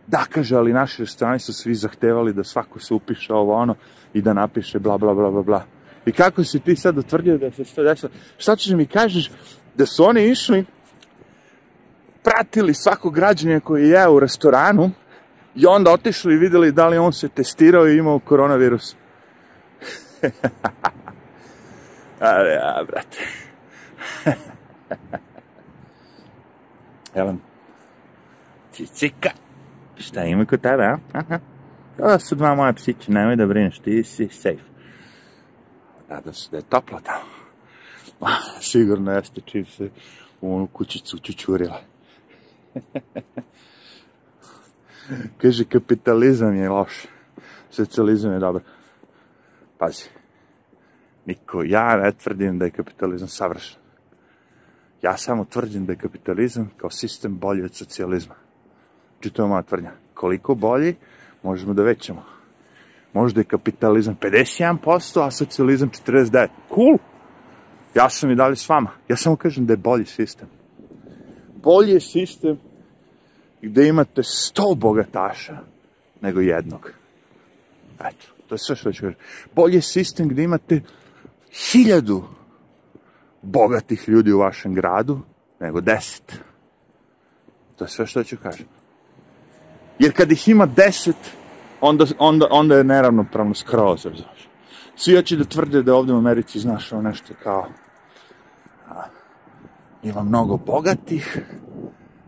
Da, 0.07 0.25
kaže, 0.31 0.57
ali 0.57 0.73
naši 0.73 1.03
restorani 1.03 1.39
su 1.39 1.53
svi 1.53 1.75
zahtevali 1.75 2.33
da 2.33 2.45
svako 2.45 2.81
se 2.81 2.95
upiše 2.95 3.33
ovo 3.33 3.55
ono 3.55 3.75
i 4.15 4.23
da 4.23 4.33
napiše 4.33 4.79
bla 4.79 4.99
bla 4.99 5.15
bla 5.15 5.31
bla 5.31 5.43
bla. 5.43 5.65
I 6.07 6.13
kako 6.13 6.45
si 6.45 6.61
ti 6.61 6.77
sad 6.77 6.99
utvrdio 6.99 7.39
da 7.39 7.51
se 7.51 7.65
to 7.65 7.83
desilo? 7.83 8.13
Šta 8.39 8.57
ćeš 8.57 8.67
da 8.67 8.77
mi 8.77 8.87
kažeš 8.87 9.31
da 9.75 9.87
su 9.87 10.05
oni 10.05 10.29
išli 10.29 10.65
pratili 12.23 12.75
svakog 12.75 13.15
građanja 13.15 13.61
koji 13.61 13.89
je 13.89 14.09
u 14.09 14.21
restoranu 14.21 14.91
i 15.55 15.67
onda 15.67 15.93
otišli 15.93 16.35
i 16.35 16.39
videli 16.39 16.73
da 16.73 16.89
li 16.89 16.99
on 16.99 17.13
se 17.13 17.29
testirao 17.29 17.89
i 17.89 17.97
imao 17.97 18.19
koronavirus. 18.19 18.97
Ali 22.21 22.51
ja, 22.51 22.85
brate. 22.89 23.19
Evo, 27.15 27.35
cicika. 28.73 29.46
Šta 29.99 30.25
ima 30.25 30.45
kod 30.45 30.61
tebe, 30.61 30.83
a? 30.83 30.99
Aha. 31.13 31.39
To 31.97 32.19
su 32.19 32.35
dva 32.35 32.55
moja 32.55 32.73
psića, 32.73 33.13
nemoj 33.13 33.37
da 33.37 33.47
brineš, 33.47 33.79
ti 33.79 34.05
si 34.05 34.29
safe. 34.29 34.65
Nadam 36.09 36.35
se 36.35 36.51
da 36.51 36.57
je 36.57 36.63
toplo 36.63 37.01
tamo. 37.01 37.37
Sigurno 38.61 39.13
jeste 39.13 39.41
čim 39.41 39.67
se 39.67 39.91
u 40.41 40.57
onu 40.57 40.67
kućicu 40.67 41.19
čučurila. 41.19 41.81
Kaže, 45.41 45.65
kapitalizam 45.65 46.57
je 46.57 46.69
loš. 46.69 47.07
Socializam 47.71 48.33
je 48.33 48.39
dobar. 48.39 48.63
Pazi. 49.79 50.09
Niko, 51.27 51.63
ja 51.63 51.97
ne 51.97 52.13
tvrdim 52.13 52.59
da 52.59 52.65
je 52.65 52.71
kapitalizam 52.71 53.29
savršen. 53.29 53.79
Ja 55.03 55.17
samo 55.17 55.45
tvrdim 55.45 55.87
da 55.87 55.93
je 55.93 55.99
kapitalizam 55.99 56.71
kao 56.77 56.91
sistem 56.91 57.39
bolji 57.39 57.63
od 57.63 57.75
socijalizma. 57.75 58.35
Znači, 59.17 59.35
to 59.37 59.43
je 59.43 59.49
moja 59.49 59.63
tvrdnja. 59.63 59.91
Koliko 60.15 60.55
bolji, 60.55 60.95
možemo 61.43 61.75
da 61.75 61.83
većamo. 61.83 62.25
Možda 63.13 63.41
je 63.41 63.45
kapitalizam 63.45 64.17
51%, 64.21 65.27
a 65.27 65.31
socijalizam 65.31 65.91
49%. 65.91 66.49
Cool! 66.69 66.99
Ja 67.95 68.11
sam 68.11 68.31
i 68.31 68.37
dalje 68.37 68.57
s 68.57 68.69
vama. 68.69 68.91
Ja 69.09 69.17
samo 69.17 69.37
kažem 69.37 69.67
da 69.67 69.73
je 69.73 69.77
bolji 69.77 70.05
sistem. 70.05 70.49
Bolji 71.63 71.93
je 71.93 72.01
sistem 72.01 72.59
gde 73.63 73.89
imate 73.89 74.23
sto 74.23 74.75
bogataša 74.75 75.59
nego 76.21 76.41
jednog. 76.41 76.93
Eto, 78.01 78.27
to 78.47 78.55
je 78.55 78.59
sve 78.59 78.77
što 78.77 78.93
ću 78.93 79.01
kažem. 79.01 79.19
Bolji 79.55 79.75
je 79.75 79.83
sistem 79.83 80.29
gde 80.29 80.43
imate 80.43 80.81
hiljadu 81.53 82.25
bogatih 83.43 84.09
ljudi 84.09 84.33
u 84.33 84.39
vašem 84.39 84.75
gradu 84.75 85.21
nego 85.61 85.81
deset. 85.81 86.41
To 87.77 87.85
je 87.85 87.89
sve 87.89 88.07
što 88.07 88.25
ću 88.25 88.37
kažem. 88.43 88.67
Jer 89.99 90.13
kad 90.13 90.33
ih 90.33 90.49
ima 90.49 90.67
deset, 90.67 91.17
onda, 91.81 92.05
onda, 92.19 92.47
onda 92.51 92.77
je 92.77 92.85
neravnopravno 92.85 93.55
skroz, 93.55 94.05
razumiješ. 94.05 94.49
Svi 94.97 95.17
hoće 95.17 95.37
da 95.37 95.45
tvrde 95.45 95.83
da 95.83 95.95
ovde 95.95 96.13
u 96.13 96.19
Americi 96.19 96.61
znaš 96.61 96.93
ono 96.93 97.03
nešto 97.03 97.35
kao 97.43 97.67
a, 98.89 99.03
ima 100.03 100.23
mnogo 100.23 100.57
bogatih 100.57 101.39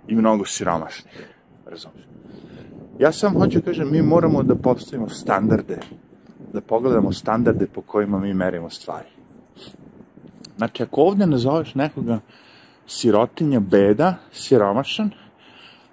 i 0.08 0.16
mnogo 0.16 0.44
siromašnih. 0.44 1.28
Razumiješ? 1.66 2.08
Ja 2.98 3.12
sam 3.12 3.34
hoću 3.34 3.62
kažem, 3.64 3.90
mi 3.90 4.02
moramo 4.02 4.42
da 4.42 4.54
postavimo 4.54 5.08
standarde, 5.08 5.78
da 6.52 6.60
pogledamo 6.60 7.12
standarde 7.12 7.66
po 7.66 7.82
kojima 7.82 8.18
mi 8.18 8.34
merimo 8.34 8.70
stvari. 8.70 9.08
Znači, 10.56 10.82
ako 10.82 11.02
ovde 11.02 11.26
nazoveš 11.26 11.75
nekoga 11.75 12.20
sirotinja, 12.87 13.60
beda, 13.60 14.14
siromašan, 14.32 15.10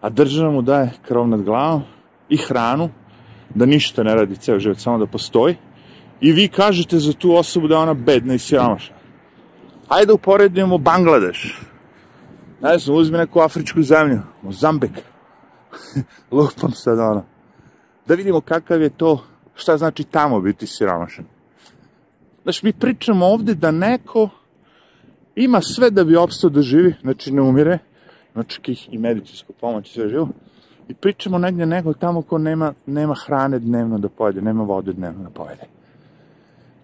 a 0.05 0.09
država 0.09 0.51
mu 0.51 0.61
daje 0.61 0.91
krov 1.07 1.27
nad 1.27 1.41
glavom 1.41 1.81
i 2.29 2.37
hranu, 2.37 2.89
da 3.55 3.65
ništa 3.65 4.03
ne 4.03 4.15
radi 4.15 4.35
ceo 4.35 4.59
život, 4.59 4.77
samo 4.77 4.97
da 4.97 5.05
postoji, 5.05 5.55
i 6.21 6.31
vi 6.31 6.47
kažete 6.47 6.99
za 6.99 7.13
tu 7.13 7.33
osobu 7.35 7.67
da 7.67 7.75
je 7.75 7.81
ona 7.81 7.93
bedna 7.93 8.33
i 8.33 8.39
siromašna. 8.39 8.95
Hajde 9.89 10.13
uporedimo 10.13 10.77
Bangladeš. 10.77 11.61
Ne 12.61 12.77
znam, 12.77 12.97
uzmi 12.97 13.17
neku 13.17 13.39
afričku 13.39 13.81
zemlju, 13.81 14.19
Mozambik. 14.41 14.91
Lupam 16.31 16.71
sad 16.71 16.99
ono. 16.99 17.25
Da 18.07 18.15
vidimo 18.15 18.41
kakav 18.41 18.81
je 18.81 18.89
to, 18.89 19.23
šta 19.55 19.77
znači 19.77 20.03
tamo 20.03 20.41
biti 20.41 20.67
siromašan. 20.67 21.25
Znači, 22.43 22.65
mi 22.65 22.73
pričamo 22.73 23.25
ovde 23.25 23.55
da 23.55 23.71
neko 23.71 24.29
ima 25.35 25.61
sve 25.61 25.89
da 25.91 26.03
bi 26.03 26.15
opstao 26.15 26.49
da 26.49 26.61
živi, 26.61 26.93
znači 27.01 27.31
ne 27.31 27.41
umire, 27.41 27.79
znači 28.35 28.87
i 28.91 28.97
medicinsku 28.97 29.53
pomoć 29.53 29.89
i 29.89 29.93
sve 29.93 30.09
živo, 30.09 30.29
i 30.87 30.93
pričamo 30.93 31.37
negde 31.37 31.65
nego 31.65 31.93
tamo 31.93 32.21
ko 32.21 32.37
nema, 32.37 32.73
nema 32.85 33.15
hrane 33.15 33.59
dnevno 33.59 33.97
da 33.97 34.09
pojede, 34.09 34.41
nema 34.41 34.63
vode 34.63 34.93
dnevno 34.93 35.23
da 35.23 35.29
pojede. 35.29 35.63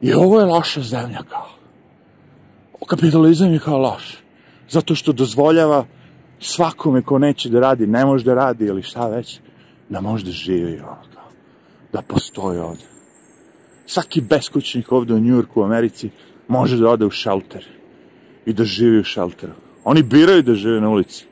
I 0.01 0.13
ovo 0.13 0.39
je 0.39 0.45
loša 0.45 0.81
zemlja 0.81 1.23
kao. 1.29 1.47
Kapitalizam 2.87 3.53
je 3.53 3.59
kao 3.59 3.77
loš. 3.77 4.23
Zato 4.69 4.95
što 4.95 5.11
dozvoljava 5.11 5.85
svakome 6.39 7.01
ko 7.01 7.19
neće 7.19 7.49
da 7.49 7.59
radi, 7.59 7.87
ne 7.87 8.05
može 8.05 8.25
da 8.25 8.33
radi 8.33 8.65
ili 8.65 8.83
šta 8.83 9.07
već, 9.07 9.39
da 9.89 10.01
može 10.01 10.25
da 10.25 10.31
živi 10.31 10.79
ono 10.79 11.03
kao. 11.13 11.29
Da 11.93 12.01
postoji 12.01 12.59
ovde. 12.59 12.83
Svaki 13.85 14.21
beskućnik 14.21 14.91
ovde 14.91 15.13
u 15.13 15.19
Njurku, 15.19 15.61
u 15.61 15.63
Americi, 15.63 16.09
može 16.47 16.77
da 16.77 16.89
ode 16.89 17.05
u 17.05 17.09
šelter 17.09 17.65
i 18.45 18.53
da 18.53 18.63
živi 18.63 18.99
u 18.99 19.03
šelteru. 19.03 19.53
Oni 19.83 20.03
biraju 20.03 20.43
da 20.43 20.53
žive 20.53 20.81
na 20.81 20.89
ulici. 20.89 21.30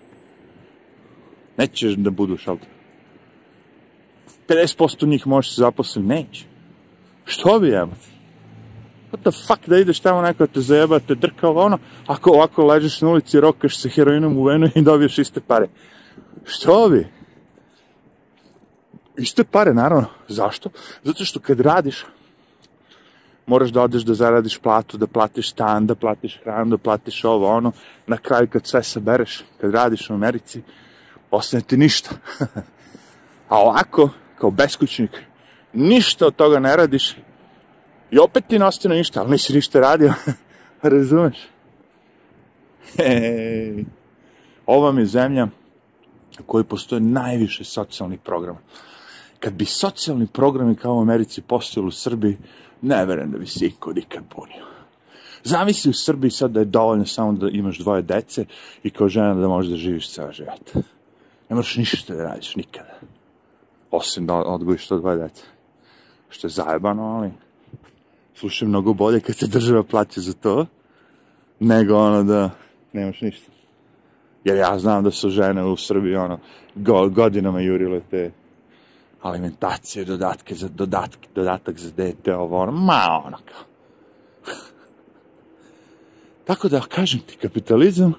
Neće 1.59 1.95
da 1.95 2.09
budu 2.09 2.33
u 2.33 2.37
šelteru. 2.37 2.71
50% 4.47 5.07
njih 5.07 5.27
može 5.27 5.49
se 5.49 5.61
zaposliti, 5.61 6.07
neće. 6.07 6.45
Što 7.25 7.59
bi 7.59 7.67
jebati? 7.67 8.07
What 9.11 9.21
the 9.21 9.31
fuck 9.47 9.69
da 9.69 9.77
ideš 9.77 9.99
tamo 9.99 10.21
neko 10.21 10.47
te 10.47 10.61
zajeba, 10.61 10.99
te 10.99 11.15
drka 11.15 11.47
ovo 11.47 11.61
ono, 11.61 11.77
ako 12.07 12.31
ovako 12.31 12.65
ležeš 12.65 13.01
na 13.01 13.09
ulici, 13.09 13.39
rokaš 13.39 13.77
se 13.77 13.89
heroinom 13.89 14.37
u 14.37 14.43
venu 14.43 14.69
i 14.75 14.81
dobiješ 14.81 15.17
iste 15.19 15.41
pare. 15.41 15.67
Što 16.45 16.89
bi? 16.89 17.07
Iste 19.17 19.43
pare, 19.43 19.73
naravno. 19.73 20.07
Zašto? 20.27 20.69
Zato 21.03 21.25
što 21.25 21.39
kad 21.39 21.59
radiš, 21.59 22.05
moraš 23.45 23.69
da 23.69 23.81
odeš 23.81 24.03
da 24.03 24.13
zaradiš 24.13 24.57
platu, 24.57 24.97
da 24.97 25.07
platiš 25.07 25.51
stan, 25.51 25.87
da 25.87 25.95
platiš 25.95 26.39
hranu, 26.43 26.69
da 26.69 26.77
platiš 26.77 27.23
ovo, 27.23 27.49
ono. 27.49 27.71
Na 28.07 28.17
kraju 28.17 28.47
kad 28.47 28.67
sve 28.67 28.83
sabereš, 28.83 29.43
kad 29.61 29.73
radiš 29.73 30.09
u 30.09 30.13
Americi, 30.13 30.61
ostane 31.31 31.63
ti 31.63 31.77
ništa. 31.77 32.09
A 33.50 33.57
ovako, 33.57 34.09
kao 34.38 34.51
beskućnik, 34.51 35.12
ništa 35.74 36.27
od 36.27 36.36
toga 36.36 36.59
ne 36.59 36.75
radiš 36.75 37.15
i 38.12 38.19
opet 38.19 38.43
ti 38.48 38.59
ne 38.59 38.65
ostane 38.65 38.95
ništa, 38.95 39.21
ali 39.21 39.31
nisi 39.31 39.53
ništa 39.53 39.79
radio. 39.79 40.13
Razumeš? 40.81 41.38
Hej. 42.98 43.86
Ovo 44.65 44.86
vam 44.86 45.00
je 45.00 45.05
zemlja 45.05 45.48
u 46.39 46.43
kojoj 46.43 46.63
postoje 46.63 47.01
najviše 47.01 47.63
socijalnih 47.63 48.19
programa. 48.19 48.59
Kad 49.39 49.53
bi 49.53 49.65
socijalni 49.65 50.27
programi 50.27 50.75
kao 50.75 50.95
u 50.95 51.01
Americi 51.01 51.41
postojali 51.41 51.88
u 51.88 51.91
Srbiji, 51.91 52.38
ne 52.81 53.05
verujem 53.05 53.31
da 53.31 53.38
bi 53.38 53.45
se 53.45 53.65
iko 53.65 53.93
nikad 53.93 54.24
punio. 54.36 54.65
Zamisli 55.43 55.89
u 55.89 55.93
Srbiji 55.93 56.31
sad 56.31 56.51
da 56.51 56.59
je 56.59 56.65
dovoljno 56.65 57.05
samo 57.05 57.31
da 57.31 57.50
imaš 57.50 57.77
dvoje 57.77 58.01
dece 58.01 58.45
i 58.83 58.89
kao 58.89 59.09
žena 59.09 59.33
da 59.33 59.48
možeš 59.48 59.71
da 59.71 59.77
živiš 59.77 60.13
ceo 60.13 60.31
život. 60.31 60.71
Ne 61.49 61.55
moraš 61.55 61.75
ništa 61.75 62.15
da 62.15 62.23
radiš, 62.23 62.55
nikada. 62.55 62.99
Osim 63.91 64.25
da 64.25 64.35
odgojiš 64.35 64.87
to 64.87 64.97
dvoje 64.99 65.17
dece. 65.17 65.43
Što 66.29 66.47
je 66.47 66.51
zajebano, 66.51 67.03
ali 67.03 67.31
slušaj 68.35 68.67
mnogo 68.67 68.93
bolje 68.93 69.19
kad 69.19 69.35
se 69.35 69.47
država 69.47 69.83
plaća 69.83 70.21
za 70.21 70.33
to, 70.33 70.65
nego 71.59 71.97
ono 71.97 72.23
da 72.23 72.49
nemaš 72.93 73.21
ništa. 73.21 73.51
Jer 74.43 74.57
ja 74.57 74.79
znam 74.79 75.03
da 75.03 75.11
su 75.11 75.29
žene 75.29 75.65
u 75.65 75.77
Srbiji 75.77 76.15
ono, 76.15 76.39
godinama 77.09 77.61
jurile 77.61 78.01
te 78.11 78.31
alimentacije, 79.21 80.05
dodatke 80.05 80.55
za 80.55 80.67
dodatke, 80.67 81.29
dodatak 81.35 81.77
za 81.77 81.91
dete, 81.97 82.35
ovo 82.35 82.57
ono, 82.57 82.71
ma 82.71 83.21
ono 83.25 83.37
kao. 83.45 83.63
Tako 86.47 86.69
da, 86.69 86.81
kažem 86.81 87.19
ti, 87.19 87.37
kapitalizam 87.37 88.13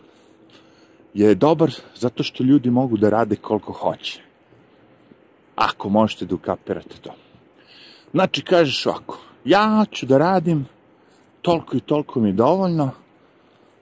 je 1.14 1.35
dobar 1.35 1.71
zato 1.95 2.23
što 2.23 2.45
ljudi 2.45 2.71
mogu 2.71 2.97
da 2.97 3.11
rade 3.11 3.37
koliko 3.37 3.73
hoće. 3.73 4.21
Ako 5.57 5.88
možete 5.88 6.25
da 6.25 6.35
ukapirate 6.35 6.97
to. 7.02 7.11
Znači, 8.12 8.43
kažeš 8.43 8.87
ovako, 8.87 9.19
ja 9.45 9.85
ću 9.90 10.07
da 10.07 10.19
radim 10.19 10.67
toliko 11.43 11.76
i 11.76 11.81
toliko 11.81 12.21
mi 12.21 12.29
je 12.29 12.33
dovoljno 12.33 12.90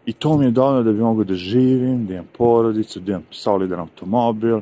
i 0.06 0.12
to 0.12 0.36
mi 0.38 0.44
je 0.44 0.50
dovoljno 0.50 0.82
da 0.82 0.92
bi 0.92 0.98
mogu 0.98 1.24
da 1.24 1.34
živim, 1.34 2.06
da 2.06 2.14
imam 2.14 2.28
porodicu, 2.38 3.00
da 3.00 3.12
imam 3.12 3.24
solidan 3.30 3.80
automobil, 3.80 4.60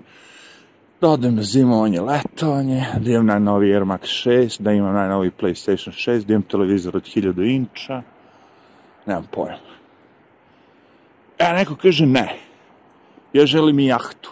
da 1.00 1.08
odem 1.08 1.35
na 1.35 1.42
zimovanje, 1.42 2.00
letovanje, 2.00 2.85
da 3.00 3.11
imam 3.11 3.26
najnovi 3.26 3.75
Air 3.75 3.82
Max 3.82 4.28
6, 4.28 4.62
da 4.62 4.73
imam 4.73 4.94
najnovi 4.94 5.30
PlayStation 5.40 6.11
6, 6.11 6.25
da 6.25 6.32
imam 6.32 6.42
televizor 6.42 6.96
od 6.96 7.02
1000 7.02 7.54
inča, 7.54 8.02
nemam 9.06 9.26
pojma. 9.32 9.76
E, 11.38 11.52
neko 11.52 11.76
kaže 11.76 12.06
ne, 12.06 12.45
ja 13.33 13.47
želim 13.47 13.78
i 13.78 13.87
jahtu, 13.87 14.30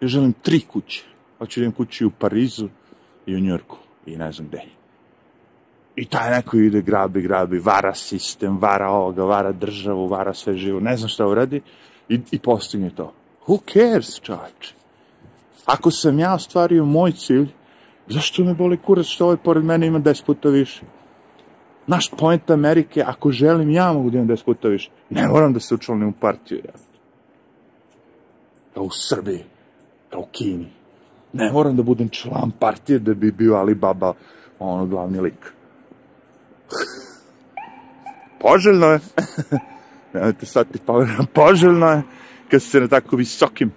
ja 0.00 0.08
želim 0.08 0.32
tri 0.32 0.60
kuće, 0.60 1.04
hoću 1.38 1.60
da 1.60 1.64
imam 1.64 1.74
kući 1.74 2.04
u 2.04 2.10
Parizu 2.10 2.68
i 3.26 3.36
u 3.36 3.40
Njurku 3.40 3.78
i 4.06 4.16
ne 4.16 4.32
znam 4.32 4.48
gde. 4.48 4.62
I 5.96 6.04
taj 6.04 6.30
neko 6.30 6.56
ide, 6.56 6.82
grabi, 6.82 7.22
grabi, 7.22 7.58
vara 7.58 7.94
sistem, 7.94 8.58
vara 8.58 8.88
ovoga, 8.88 9.24
vara 9.24 9.52
državu, 9.52 10.06
vara 10.06 10.34
sve 10.34 10.56
živo, 10.56 10.80
ne 10.80 10.96
znam 10.96 11.08
šta 11.08 11.26
uradi 11.26 11.60
i, 12.08 12.20
i 12.30 12.38
postigne 12.38 12.90
to. 12.90 13.12
Who 13.46 13.58
cares, 13.72 14.20
čovječe? 14.20 14.74
Ako 15.66 15.90
sam 15.90 16.18
ja 16.18 16.34
ostvario 16.34 16.84
moj 16.84 17.12
cilj, 17.12 17.48
zašto 18.08 18.44
me 18.44 18.54
boli 18.54 18.76
kurac 18.76 19.06
što 19.06 19.24
ovaj 19.24 19.36
pored 19.36 19.64
mene 19.64 19.86
ima 19.86 20.00
10 20.00 20.24
puta 20.24 20.48
više? 20.48 20.82
Naš 21.86 22.10
point 22.18 22.50
Amerike, 22.50 23.02
ako 23.06 23.30
želim, 23.30 23.70
ja 23.70 23.92
mogu 23.92 24.10
da 24.10 24.18
imam 24.18 24.28
10 24.28 24.44
puta 24.44 24.68
više. 24.68 24.90
Ne 25.10 25.28
moram 25.28 25.52
da 25.52 25.60
se 25.60 25.74
učlanim 25.74 26.08
u 26.08 26.12
partiju, 26.12 26.58
ja. 26.64 26.72
Kao 28.74 28.82
u 28.82 28.90
Srbiji, 28.90 29.44
kao 30.10 30.20
u 30.20 30.26
Kini. 30.32 30.72
Ne 31.32 31.52
moram 31.52 31.76
da 31.76 31.82
budem 31.82 32.08
član 32.08 32.50
partije 32.58 32.98
da 32.98 33.14
bi 33.14 33.32
bio 33.32 33.54
Alibaba 33.54 34.14
ono 34.58 34.86
glavni 34.86 35.20
lik. 35.20 35.52
Poželjno 38.40 38.86
je. 38.86 39.00
Nemojte 40.14 40.46
sad 40.46 40.66
ti 40.72 40.78
povedam, 40.86 41.26
poželjno 41.34 41.86
je 41.86 42.02
kad 42.50 42.62
ste 42.62 42.80
na 42.80 42.88
tako 42.88 43.16
visokim. 43.16 43.72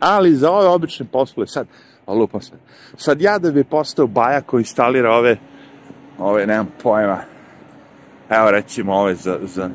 Ali 0.00 0.34
za 0.34 0.50
ove 0.50 0.68
obične 0.68 1.06
poslove, 1.12 1.46
sad, 1.46 1.66
lupam 2.06 2.40
sad, 2.40 2.58
sad 2.96 3.20
ja 3.20 3.38
da 3.38 3.50
bi 3.50 3.64
postao 3.64 4.06
baja 4.06 4.40
koji 4.40 4.60
instalira 4.60 5.12
ove, 5.12 5.36
ove, 6.18 6.46
nemam 6.46 6.68
pojma, 6.82 7.18
evo 8.30 8.50
recimo 8.50 8.94
ove 8.94 9.14
za, 9.14 9.38
za 9.42 9.70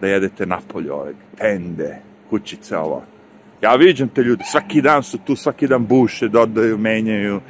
da 0.00 0.06
jedete 0.06 0.46
napolju, 0.46 0.94
ove 0.94 1.14
tende, 1.36 1.98
kućice, 2.30 2.76
ovo. 2.76 3.02
Ja 3.62 3.74
viđam 3.74 4.08
te 4.08 4.22
ljude, 4.22 4.44
svaki 4.44 4.82
dan 4.82 5.02
su 5.02 5.18
tu, 5.18 5.36
svaki 5.36 5.66
dan 5.66 5.86
buše, 5.86 6.28
dodaju, 6.28 6.78
menjaju, 6.78 7.40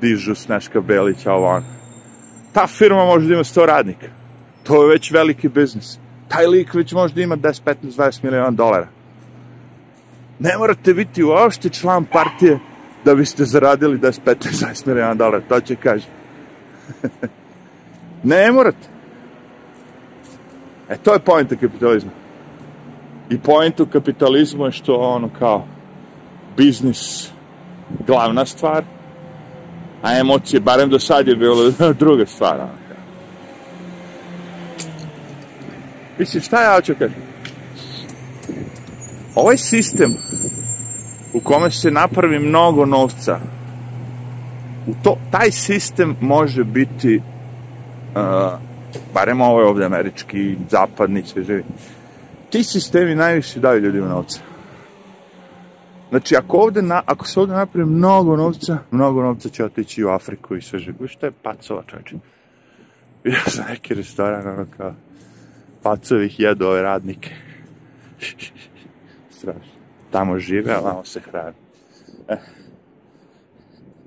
dižu 0.00 0.34
Sneška 0.34 0.80
Belića, 0.80 1.32
ovo 1.32 1.46
ono 1.46 1.78
ta 2.52 2.66
firma 2.66 3.04
može 3.04 3.28
da 3.28 3.34
ima 3.34 3.44
100 3.44 3.66
radnika. 3.66 4.06
To 4.62 4.82
je 4.82 4.88
već 4.88 5.10
veliki 5.10 5.48
biznis. 5.48 5.98
Taj 6.28 6.46
lik 6.46 6.74
već 6.74 6.92
može 6.92 7.14
da 7.14 7.20
ima 7.20 7.36
10, 7.36 7.60
15, 7.64 7.74
20 7.82 8.24
miliona 8.24 8.50
dolara. 8.50 8.88
Ne 10.38 10.58
morate 10.58 10.94
biti 10.94 11.22
uopšte 11.22 11.68
član 11.68 12.04
partije 12.04 12.58
da 13.04 13.14
biste 13.14 13.44
zaradili 13.44 13.98
10, 13.98 14.18
15, 14.26 14.34
20 14.66 14.86
miliona 14.86 15.14
dolara. 15.14 15.42
To 15.48 15.60
će 15.60 15.76
kaže. 15.76 16.06
ne 18.32 18.52
morate. 18.52 18.88
E, 20.88 20.96
to 20.96 21.12
je 21.12 21.18
pojenta 21.18 21.56
kapitalizma. 21.56 22.10
I 23.30 23.38
pojenta 23.38 23.82
u 23.82 23.86
kapitalizmu 23.86 24.64
je 24.64 24.72
što 24.72 24.94
ono 24.94 25.28
kao 25.38 25.64
biznis 26.56 27.30
glavna 28.06 28.46
stvar, 28.46 28.84
a 30.02 30.18
emocije, 30.18 30.60
barem 30.60 30.90
do 30.90 30.98
sad 30.98 31.28
je 31.28 31.36
bilo 31.36 31.70
druga 32.00 32.26
stvar. 32.26 32.60
Mislim, 36.18 36.42
šta 36.42 36.62
ja 36.62 36.74
hoću 36.74 36.94
kažem? 36.98 37.22
Ovaj 39.34 39.56
sistem 39.56 40.14
u 41.34 41.40
kome 41.40 41.70
se 41.70 41.90
napravi 41.90 42.38
mnogo 42.38 42.86
novca, 42.86 43.40
u 44.86 44.94
to, 45.02 45.18
taj 45.30 45.50
sistem 45.50 46.16
može 46.20 46.64
biti, 46.64 47.16
uh, 48.14 48.58
barem 49.14 49.40
ovo 49.40 49.60
je 49.60 49.66
ovde 49.66 49.84
američki, 49.84 50.56
zapadni, 50.70 51.22
sve 51.26 51.44
živi, 51.44 51.64
ti 52.50 52.64
sistemi 52.64 53.14
najviše 53.14 53.60
daju 53.60 53.80
ljudima 53.80 54.08
novca. 54.08 54.40
Znači, 56.10 56.36
ako, 56.36 56.56
ovde 56.56 56.82
na, 56.82 57.02
ako 57.06 57.26
se 57.26 57.40
ovde 57.40 57.52
napravi 57.52 57.86
mnogo 57.86 58.36
novca, 58.36 58.78
mnogo 58.90 59.22
novca 59.22 59.48
će 59.48 59.64
otići 59.64 60.04
u 60.04 60.08
Afriku 60.08 60.56
i 60.56 60.62
sve 60.62 60.78
živo. 60.78 61.06
Što 61.06 61.26
je 61.26 61.32
pacova, 61.42 61.82
čovječe? 61.86 62.16
Vidio 63.24 63.40
sam 63.46 63.64
neki 63.68 63.94
restoran, 63.94 64.48
ono 64.48 64.66
kao, 64.76 64.94
pacovih 65.82 66.40
jedu 66.40 66.66
ove 66.66 66.82
radnike. 66.82 67.30
Strašno. 69.38 69.78
Tamo 70.10 70.38
žive, 70.38 70.72
a 70.72 70.80
vamo 70.80 71.04
se 71.04 71.20
hrani. 71.20 71.56
Eh. 72.28 72.36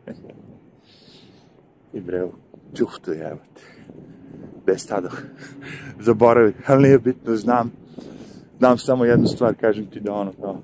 I 1.94 2.02
bre, 2.02 2.28
čuftu 2.78 3.12
jebate. 3.12 3.62
Gde 4.64 4.78
stadoh? 4.78 5.22
Zaboravim, 6.06 6.54
ali 6.68 6.84
nije 6.84 7.00
bitno, 7.00 7.36
znam. 7.36 7.72
Znam 8.62 8.78
samo 8.78 9.06
jednu 9.06 9.28
stvar, 9.28 9.56
kažem 9.56 9.86
ti 9.86 10.00
da 10.00 10.14
ono, 10.14 10.34
kao, 10.42 10.62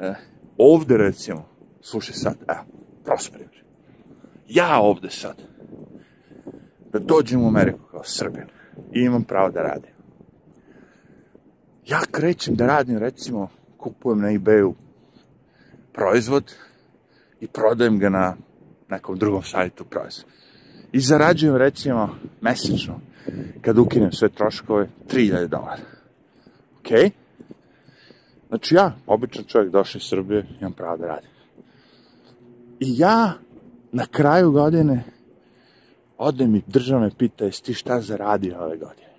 e, 0.00 0.14
ovde 0.58 0.96
recimo, 0.96 1.44
slušaj 1.80 2.14
sad, 2.14 2.36
evo, 2.48 2.60
prosto 3.04 3.32
primjer. 3.32 3.64
Ja 4.48 4.80
ovde 4.80 5.10
sad, 5.10 5.36
da 6.92 6.98
dođem 6.98 7.42
u 7.42 7.48
Ameriku 7.48 7.78
kao 7.90 8.04
Srbin 8.04 8.44
i 8.92 9.00
imam 9.00 9.24
pravo 9.24 9.50
da 9.50 9.62
radim. 9.62 9.90
Ja 11.86 12.00
krećem 12.10 12.54
da 12.54 12.66
radim, 12.66 12.98
recimo, 12.98 13.48
kupujem 13.76 14.20
na 14.20 14.28
ebayu 14.28 14.72
proizvod 15.92 16.54
i 17.40 17.46
prodajem 17.46 17.98
ga 17.98 18.08
na 18.08 18.36
nekom 18.88 19.18
drugom 19.18 19.42
sajtu 19.42 19.84
proizvod. 19.84 20.32
I 20.92 21.00
zarađujem, 21.00 21.56
recimo, 21.56 22.08
mesečno, 22.40 23.00
kad 23.60 23.78
ukinem 23.78 24.12
sve 24.12 24.28
troškove, 24.28 24.88
3000 25.10 25.46
dolara. 25.46 26.01
Okej? 26.82 27.00
Okay? 27.00 27.10
Znači 28.48 28.74
ja, 28.74 28.96
običan 29.06 29.44
čovjek, 29.44 29.72
došao 29.72 29.98
iz 29.98 30.04
Srbije, 30.04 30.46
imam 30.60 30.72
pravo 30.72 30.96
da 30.96 31.06
radim. 31.06 31.30
I 32.80 32.98
ja, 32.98 33.32
na 33.92 34.06
kraju 34.06 34.52
godine, 34.52 35.04
ode 36.18 36.46
mi 36.46 36.62
država 36.66 37.00
me 37.00 37.10
pita, 37.18 37.44
jesi 37.44 37.62
ti 37.62 37.74
šta 37.74 38.00
zaradio 38.00 38.62
ove 38.64 38.76
godine? 38.76 39.12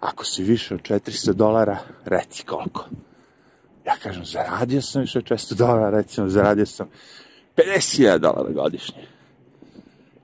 Ako 0.00 0.24
si 0.24 0.42
više 0.42 0.74
od 0.74 0.80
400 0.80 1.32
dolara, 1.32 1.78
reci 2.04 2.44
koliko. 2.44 2.84
Ja 3.86 3.94
kažem, 4.02 4.24
zaradio 4.24 4.82
sam 4.82 5.00
više 5.00 5.18
od 5.18 5.24
400 5.24 5.54
dolara, 5.54 5.90
recimo, 5.90 6.28
zaradio 6.28 6.66
sam 6.66 6.88
50.000 7.56 8.18
dolara 8.18 8.52
godišnje. 8.52 9.06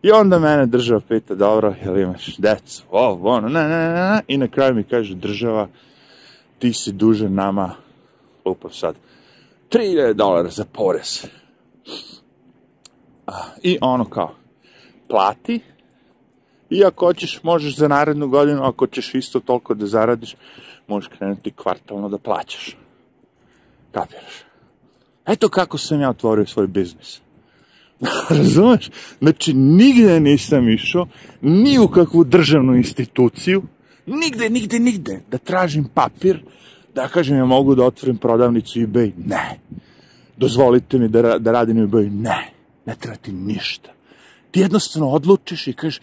I 0.03 0.11
onda 0.11 0.39
mene 0.39 0.67
država 0.67 1.01
pita, 1.09 1.35
dobro, 1.35 1.75
jel 1.85 1.99
imaš 1.99 2.37
decu, 2.37 2.83
ovo, 2.91 3.31
ono, 3.31 3.49
ne, 3.49 3.69
ne, 3.69 3.89
ne, 3.89 3.93
ne, 3.93 4.21
i 4.29 4.37
na 4.37 4.49
kraju 4.49 4.75
mi 4.75 4.85
kaže 4.85 5.15
država, 5.15 5.69
ti 6.61 6.73
si 6.73 6.93
dužan 6.93 7.35
nama, 7.35 7.75
lupam 8.45 8.73
sad, 8.73 8.95
3000 9.71 10.13
dolara 10.13 10.49
za 10.49 10.65
porez. 10.73 11.27
I 13.63 13.79
ono 13.81 14.05
kao, 14.05 14.35
plati, 15.09 15.61
i 16.71 16.85
ako 16.85 17.07
hoćeš, 17.07 17.43
možeš 17.43 17.77
za 17.77 17.89
narednu 17.89 18.29
godinu, 18.29 18.63
ako 18.63 18.87
ćeš 18.87 19.15
isto 19.15 19.41
toliko 19.41 19.75
da 19.75 19.87
zaradiš, 19.87 20.37
možeš 20.89 21.09
krenuti 21.19 21.51
kvartalno 21.51 22.09
da 22.09 22.19
plaćaš. 22.19 22.77
Kapiraš? 23.93 24.45
Eto 25.27 25.49
kako 25.49 25.79
sam 25.79 26.01
ja 26.01 26.11
otvorio 26.11 26.47
svoj 26.47 26.67
biznis. 26.67 27.21
Razumeš? 28.39 28.91
Znači, 29.19 29.55
nigde 29.55 30.21
nisam 30.21 30.69
išao, 30.69 31.07
ni 31.41 31.79
u 31.79 31.89
kakvu 31.89 32.25
državnu 32.25 32.77
instituciju, 32.77 33.63
Nigde, 34.11 34.51
nigde, 34.51 34.79
nigde. 34.79 35.21
Da 35.31 35.39
tražim 35.39 35.85
papir, 35.95 36.43
da 36.95 37.09
kažem 37.09 37.37
ja 37.37 37.45
mogu 37.45 37.75
da 37.75 37.85
otvorim 37.85 38.17
prodavnicu 38.17 38.79
eBay. 38.79 39.13
Ne. 39.27 39.59
Dozvolite 40.37 40.99
mi 40.99 41.09
da, 41.09 41.39
da 41.39 41.53
radim 41.53 41.77
eBay. 41.77 42.11
Ne. 42.11 42.53
Ne 42.87 42.97
treba 43.01 43.17
ti 43.17 43.33
ništa. 43.33 43.91
Ti 44.51 44.61
jednostavno 44.61 45.11
odlučiš 45.11 45.67
i 45.67 45.73
kažeš 45.73 46.01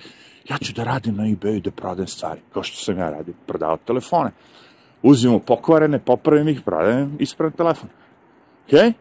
ja 0.49 0.57
ću 0.57 0.73
da 0.73 0.83
radim 0.83 1.15
na 1.15 1.23
eBay 1.23 1.61
da 1.61 1.71
prodajem 1.71 2.07
stvari. 2.07 2.41
Kao 2.53 2.63
što 2.63 2.83
sam 2.83 2.97
ja 2.97 3.09
radio. 3.09 3.33
Prodao 3.47 3.77
telefone. 3.77 4.31
Uzimo 5.03 5.39
pokvarene, 5.39 5.99
popravim 5.99 6.47
ih, 6.47 6.61
prodajem 6.61 7.17
ispravan 7.19 7.53
telefon. 7.53 7.89
Okej? 8.67 8.79
Okay? 8.79 8.93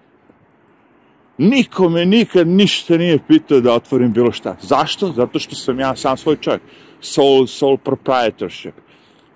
Niko 1.39 1.89
me 1.89 2.05
nikad 2.07 2.49
ništa 2.49 2.97
nije 2.97 3.19
pitao 3.29 3.61
da 3.61 3.75
otvorim 3.75 4.13
bilo 4.13 4.33
šta. 4.33 4.57
Zašto? 4.61 5.13
Zato 5.13 5.39
što 5.39 5.55
sam 5.55 5.81
ja 5.81 5.97
sam 5.97 6.17
svoj 6.17 6.37
čovjek. 6.37 6.63
Soul, 7.01 7.47
soul 7.47 7.77
proprietorship. 7.77 8.75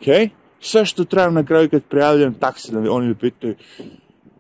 Ok? 0.01 0.31
Sve 0.61 0.85
što 0.85 1.05
trebam 1.05 1.35
na 1.35 1.45
kraju 1.45 1.71
kad 1.71 1.83
prijavljam 1.85 2.35
taksi, 2.35 2.73
da 2.73 2.93
oni 2.93 3.09
me 3.09 3.15
pitaju 3.15 3.55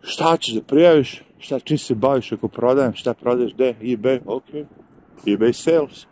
šta 0.03 0.37
ćeš 0.37 0.55
da 0.55 0.63
prijaviš, 0.63 1.23
šta, 1.39 1.61
čim 1.61 1.79
se 1.79 1.95
baviš 1.95 2.33
ako 2.33 2.49
prodajem, 2.49 2.95
šta 2.95 3.15
prodaješ, 3.15 3.55
gde, 3.55 3.75
eBay, 3.81 4.21
ok, 4.27 4.45
eBay 5.27 5.53
sales, 5.53 6.07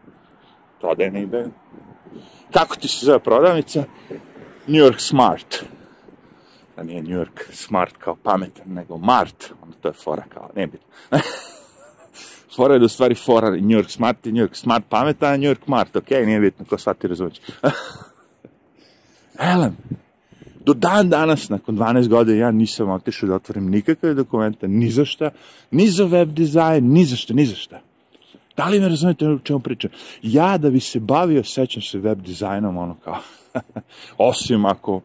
prodajem 0.81 1.15
na 1.15 1.21
eBay. 1.21 1.49
Kako 2.53 2.77
ti 2.77 2.89
se 2.89 3.07
zove 3.07 3.19
prodavnica? 3.19 3.85
New 4.67 4.85
York 4.85 4.99
Smart. 4.99 5.65
Da 6.77 6.83
nije 6.83 7.03
New 7.03 7.21
York 7.21 7.53
Smart 7.53 7.97
kao 7.97 8.17
pametan, 8.23 8.67
nego 8.67 8.99
Mart, 8.99 9.53
onda 9.63 9.77
to 9.81 9.89
je 9.89 9.93
fora 9.93 10.23
kao, 10.35 10.51
ne 10.57 10.67
bitno. 10.67 10.87
fora 12.57 12.75
je 12.75 12.81
da 12.81 12.89
stvari 12.89 13.15
fora, 13.15 13.51
New 13.51 13.79
York 13.79 13.91
Smart 13.91 14.27
i 14.27 14.33
New 14.33 14.47
York 14.47 14.55
Smart 14.55 14.85
pametan, 14.89 15.41
New 15.41 15.51
York 15.51 15.67
Mart, 15.67 15.97
ok, 15.97 16.11
nije 16.11 16.41
bitno, 16.41 16.65
ko 16.65 16.79
shvati 16.79 17.09
razumeć. 17.09 17.41
Elem, 19.39 19.77
do 20.67 20.75
dan 20.75 21.09
danas, 21.09 21.49
nakon 21.49 21.77
12 21.77 22.09
godina, 22.09 22.39
ja 22.39 22.51
nisam 22.51 22.91
otišao 22.91 23.29
da 23.29 23.35
otvorim 23.35 23.71
nikakve 23.71 24.15
dokumente, 24.15 24.69
ni 24.69 24.91
za 24.91 25.05
šta, 25.05 25.31
ni 25.71 25.89
za 25.89 26.05
web 26.05 26.29
dizajn, 26.29 26.93
ni 26.93 27.05
za 27.05 27.17
šta, 27.17 27.35
ni 27.35 27.47
za 27.47 27.57
šta. 27.57 27.81
Da 28.57 28.69
li 28.69 28.81
me 28.81 28.89
razumete 28.89 29.29
o 29.29 29.39
čemu 29.39 29.61
pričam? 29.61 29.91
Ja 30.23 30.59
da 30.59 30.71
bi 30.71 30.81
se 30.81 31.01
bavio, 31.01 31.45
sećam 31.45 31.83
se 31.83 31.99
web 31.99 32.21
dizajnom, 32.23 32.77
ono 32.77 32.95
kao, 33.05 33.19
osim 34.31 34.67
ako 34.67 35.01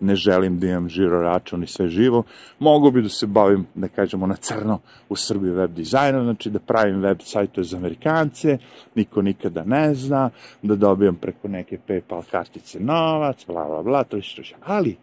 ne 0.00 0.16
želim 0.16 0.58
da 0.58 0.66
imam 0.66 0.88
žiro 0.88 1.22
račun 1.22 1.62
i 1.62 1.66
sve 1.66 1.88
živo, 1.88 2.22
mogu 2.58 2.90
bi 2.90 3.02
da 3.02 3.08
se 3.08 3.26
bavim, 3.26 3.66
da 3.74 3.88
kažemo, 3.88 4.26
na 4.26 4.36
crno 4.36 4.80
u 5.08 5.16
Srbiji 5.16 5.50
web 5.50 5.70
dizajnom, 5.70 6.24
znači 6.24 6.50
da 6.50 6.58
pravim 6.58 7.00
web 7.00 7.18
sajtove 7.22 7.64
za 7.64 7.76
Amerikance, 7.76 8.58
niko 8.94 9.22
nikada 9.22 9.64
ne 9.64 9.94
zna, 9.94 10.30
da 10.62 10.74
dobijam 10.74 11.16
preko 11.16 11.48
neke 11.48 11.78
PayPal 11.88 12.22
kartice 12.30 12.80
novac, 12.80 13.46
bla, 13.46 13.64
bla, 13.64 13.82
bla, 13.82 14.04
to 14.04 14.22
što 14.22 14.42
Ali, 14.64 14.96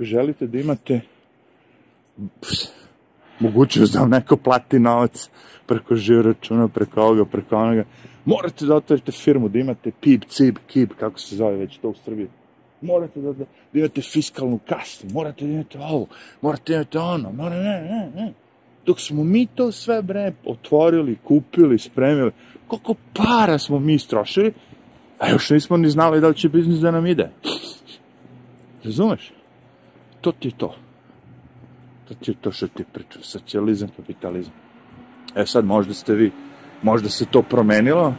želite 0.00 0.46
da 0.46 0.58
imate 0.58 1.00
mogućnost 3.40 3.92
da 3.92 4.00
vam 4.00 4.10
neko 4.10 4.36
plati 4.36 4.78
novac 4.78 5.30
preko 5.66 5.94
žiro 5.94 6.22
računa, 6.22 6.68
preko 6.68 7.02
ovoga, 7.02 7.24
preko 7.24 7.56
onoga, 7.56 7.84
morate 8.24 8.66
da 8.66 8.76
otvorite 8.76 9.12
firmu, 9.12 9.48
da 9.48 9.58
imate 9.58 9.90
PIB, 10.00 10.24
CIB, 10.28 10.56
KIB, 10.66 10.90
kako 11.00 11.18
se 11.18 11.36
zove 11.36 11.56
već 11.56 11.78
to 11.78 11.88
u 11.88 11.94
Srbiji, 12.04 12.28
morate 12.80 13.20
da, 13.20 13.32
da, 13.32 13.44
imate 13.72 14.02
fiskalnu 14.02 14.58
kasu, 14.68 15.06
morate 15.12 15.46
da 15.46 15.52
imate 15.52 15.78
ovo, 15.78 16.06
morate 16.40 16.72
da 16.72 16.76
imate 16.76 16.98
ono, 16.98 17.32
morate, 17.32 17.62
ne, 17.62 17.80
ne, 17.80 18.10
ne. 18.14 18.32
Dok 18.86 19.00
smo 19.00 19.24
mi 19.24 19.46
to 19.46 19.72
sve, 19.72 20.02
bre, 20.02 20.32
otvorili, 20.44 21.18
kupili, 21.24 21.78
spremili, 21.78 22.32
koliko 22.66 22.94
para 23.14 23.58
smo 23.58 23.78
mi 23.78 23.98
strošili, 23.98 24.52
a 25.18 25.30
još 25.30 25.50
nismo 25.50 25.76
ni 25.76 25.90
znali 25.90 26.20
da 26.20 26.28
li 26.28 26.36
će 26.36 26.48
biznis 26.48 26.78
da 26.78 26.90
nam 26.90 27.06
ide. 27.06 27.30
Razumeš? 28.84 29.32
To 30.20 30.32
ti 30.32 30.48
je 30.48 30.52
to. 30.56 30.74
To 32.08 32.14
ti 32.14 32.30
je 32.30 32.34
to 32.40 32.52
što 32.52 32.68
ti 32.68 32.84
pričam. 32.92 33.22
Socijalizam, 33.22 33.88
kapitalizam. 33.96 34.52
E 35.36 35.46
sad, 35.46 35.64
možda 35.64 35.94
ste 35.94 36.14
vi, 36.14 36.32
možda 36.82 37.08
se 37.08 37.26
to 37.26 37.42
promenilo, 37.42 38.14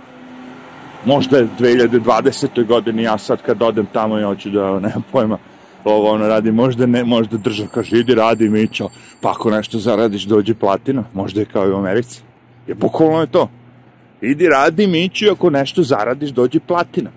možda 1.06 1.38
je 1.38 1.48
2020. 1.60 2.66
godini 2.66 3.04
ja 3.04 3.18
sad 3.18 3.42
kad 3.42 3.62
odem 3.62 3.86
tamo 3.94 4.20
i 4.20 4.24
hoću 4.24 4.50
da, 4.50 4.80
nemam 4.80 5.04
pojma, 5.12 5.38
ovo 5.84 6.12
ono 6.12 6.28
radi, 6.28 6.52
možda 6.52 6.86
ne, 6.86 7.04
možda 7.04 7.38
država 7.38 7.70
kaže, 7.70 7.98
idi 7.98 8.16
radi 8.16 8.50
Mićo, 8.50 8.90
pa 9.22 9.32
ako 9.32 9.52
nešto 9.52 9.80
zaradiš 9.80 10.24
dođe 10.24 10.54
platina, 10.54 11.04
možda 11.14 11.40
je 11.40 11.46
kao 11.46 11.68
i 11.68 11.72
u 11.72 11.78
Americi. 11.78 12.22
Je 12.68 12.76
bukvalno 12.76 13.22
je 13.22 13.28
to. 13.28 13.50
Idi 14.22 14.48
radi 14.48 14.88
Mićo, 14.88 15.32
ako 15.32 15.50
nešto 15.50 15.84
zaradiš 15.84 16.30
dođe 16.30 16.60
platina. 16.60 17.10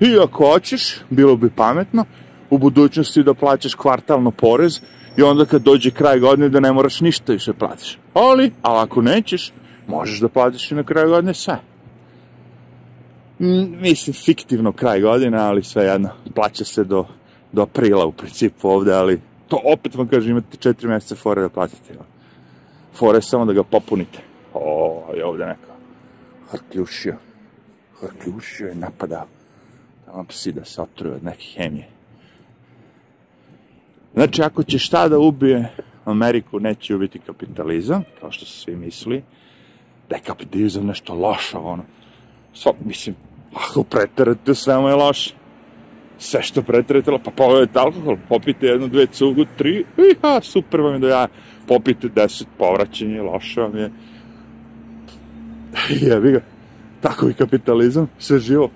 I 0.00 0.18
ako 0.22 0.46
hoćeš, 0.46 0.96
bilo 1.10 1.36
bi 1.36 1.50
pametno, 1.50 2.04
u 2.50 2.58
budućnosti 2.58 3.22
da 3.22 3.34
plaćaš 3.34 3.74
kvartalno 3.74 4.30
porez 4.30 4.80
i 5.16 5.22
onda 5.22 5.44
kad 5.44 5.62
dođe 5.62 5.90
kraj 5.90 6.18
godine 6.18 6.48
da 6.48 6.60
ne 6.60 6.72
moraš 6.72 7.00
ništa 7.00 7.32
više 7.32 7.52
platiš. 7.52 7.98
Ali, 8.14 8.52
ali 8.62 8.78
ako 8.78 9.02
nećeš, 9.02 9.52
možeš 9.86 10.20
da 10.20 10.28
platiš 10.28 10.70
i 10.70 10.74
na 10.74 10.82
kraju 10.82 11.08
godine 11.08 11.34
sve. 11.34 11.58
Mislim, 13.80 14.14
fiktivno 14.14 14.72
kraj 14.72 15.00
godine, 15.00 15.38
ali 15.38 15.62
sve 15.62 15.84
jedno, 15.84 16.08
plaća 16.34 16.64
se 16.64 16.84
do, 16.84 17.06
do 17.52 17.62
aprila 17.62 18.06
u 18.06 18.12
principu 18.12 18.68
ovde, 18.68 18.92
ali 18.92 19.20
to 19.48 19.60
opet 19.64 19.94
vam 19.94 20.08
kažem, 20.08 20.30
imate 20.30 20.56
četiri 20.56 20.88
meseca 20.88 21.14
fore 21.14 21.42
da 21.42 21.48
platite. 21.48 21.94
Fore 22.94 23.22
samo 23.22 23.44
da 23.44 23.52
ga 23.52 23.62
popunite. 23.62 24.18
O, 24.54 25.02
je 25.16 25.24
ovde 25.24 25.46
neka 25.46 25.74
hrkljušio. 26.54 27.16
Hrkljušio 28.00 28.68
je 28.68 28.74
napadao. 28.74 29.26
Tamo 30.04 30.24
psi 30.24 30.52
da 30.52 30.64
se 30.64 30.82
otruju 30.82 31.14
od 31.14 31.24
neke 31.24 31.44
hemije. 31.56 31.88
Znači, 34.14 34.42
ako 34.42 34.62
će 34.62 34.78
šta 34.78 35.08
da 35.08 35.18
ubije 35.18 35.72
Ameriku, 36.04 36.60
neće 36.60 36.94
ubiti 36.94 37.18
kapitalizam, 37.18 38.02
kao 38.20 38.30
što 38.30 38.46
su 38.46 38.60
svi 38.60 38.76
mislili, 38.76 39.22
da 40.08 40.16
je 40.16 40.22
kapitalizam 40.22 40.86
nešto 40.86 41.14
lošo, 41.14 41.58
ono. 41.58 41.84
Svo, 42.52 42.72
mislim, 42.84 43.16
ako 43.54 43.82
preterate, 43.84 44.52
mu 44.80 44.88
je 44.88 44.94
loše. 44.94 45.34
Sve 46.18 46.42
što 46.42 46.62
preterate, 46.62 47.18
pa 47.24 47.30
pogledajte 47.30 47.78
alkohol, 47.78 48.16
popite 48.28 48.66
jednu, 48.66 48.88
dve 48.88 49.06
cugu, 49.06 49.44
tri, 49.58 49.84
i 49.98 50.14
ha, 50.22 50.40
super 50.40 50.80
vam 50.80 50.92
je 50.92 50.98
da 50.98 51.08
ja 51.08 51.26
popite 51.66 52.08
deset, 52.08 52.48
povraćanje, 52.58 53.22
loše 53.22 53.60
vam 53.60 53.76
je. 53.76 53.90
Jebi 56.10 56.32
ga. 56.32 56.40
Tako 57.00 57.28
i 57.28 57.34
kapitalizam, 57.34 58.08
sve 58.18 58.38
živo. 58.38 58.70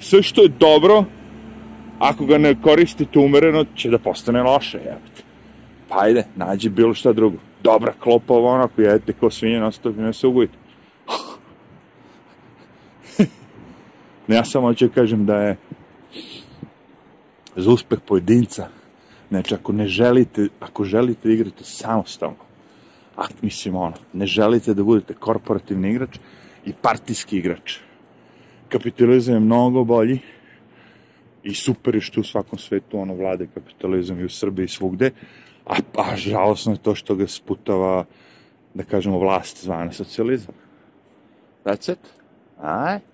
Sve 0.00 0.22
što 0.22 0.42
je 0.42 0.48
dobro, 0.48 1.04
ako 1.98 2.26
ga 2.26 2.38
ne 2.38 2.62
koristite 2.62 3.18
umereno, 3.18 3.64
će 3.74 3.90
da 3.90 3.98
postane 3.98 4.42
loše, 4.42 4.78
jebate. 4.78 5.22
Pa 5.88 6.00
ajde, 6.00 6.24
nađi 6.36 6.68
bilo 6.68 6.94
šta 6.94 7.12
drugo. 7.12 7.36
Dobra 7.62 7.92
klopa 7.92 8.34
ovo 8.34 8.48
ono, 8.48 8.64
ako 8.64 8.82
jedete 8.82 9.12
ko 9.12 9.30
svinje, 9.30 9.60
nastavite 9.60 10.02
ne 10.02 10.12
se 10.12 10.26
ugojite. 10.26 10.58
ne, 13.18 13.26
ja 14.34 14.44
samo 14.44 14.66
hoću 14.66 14.88
da 14.88 14.94
kažem 14.94 15.26
da 15.26 15.36
je 15.36 15.56
za 17.56 17.70
uspeh 17.70 17.98
pojedinca, 18.06 18.68
znači 19.28 19.54
ako 19.54 19.72
ne 19.72 19.86
želite, 19.86 20.48
ako 20.60 20.84
želite 20.84 21.28
da 21.28 21.34
igrate 21.34 21.64
samostalno, 21.64 22.44
a 23.16 23.22
mislim 23.42 23.76
ono, 23.76 23.96
ne 24.12 24.26
želite 24.26 24.74
da 24.74 24.84
budete 24.84 25.14
korporativni 25.14 25.90
igrač 25.90 26.18
i 26.64 26.72
partijski 26.72 27.38
igrač, 27.38 27.78
kapitalizam 28.68 29.34
je 29.34 29.40
mnogo 29.40 29.84
bolji, 29.84 30.20
i 31.42 31.54
super 31.54 31.94
je 31.94 32.00
što 32.00 32.20
u 32.20 32.24
svakom 32.24 32.58
svetu 32.58 32.98
ono 32.98 33.14
vlade 33.14 33.46
kapitalizam 33.54 34.20
i 34.20 34.24
u 34.24 34.28
Srbiji 34.28 34.64
i 34.64 34.68
svugde, 34.68 35.10
a, 35.66 35.76
a 35.96 36.16
žalosno 36.16 36.72
je 36.72 36.82
to 36.82 36.94
što 36.94 37.14
ga 37.14 37.26
sputava, 37.26 38.04
da 38.74 38.84
kažemo, 38.84 39.18
vlast 39.18 39.64
zvana 39.64 39.92
socijalizam. 39.92 40.54
That's 41.64 41.92
it. 41.92 41.98
Aj. 42.62 43.09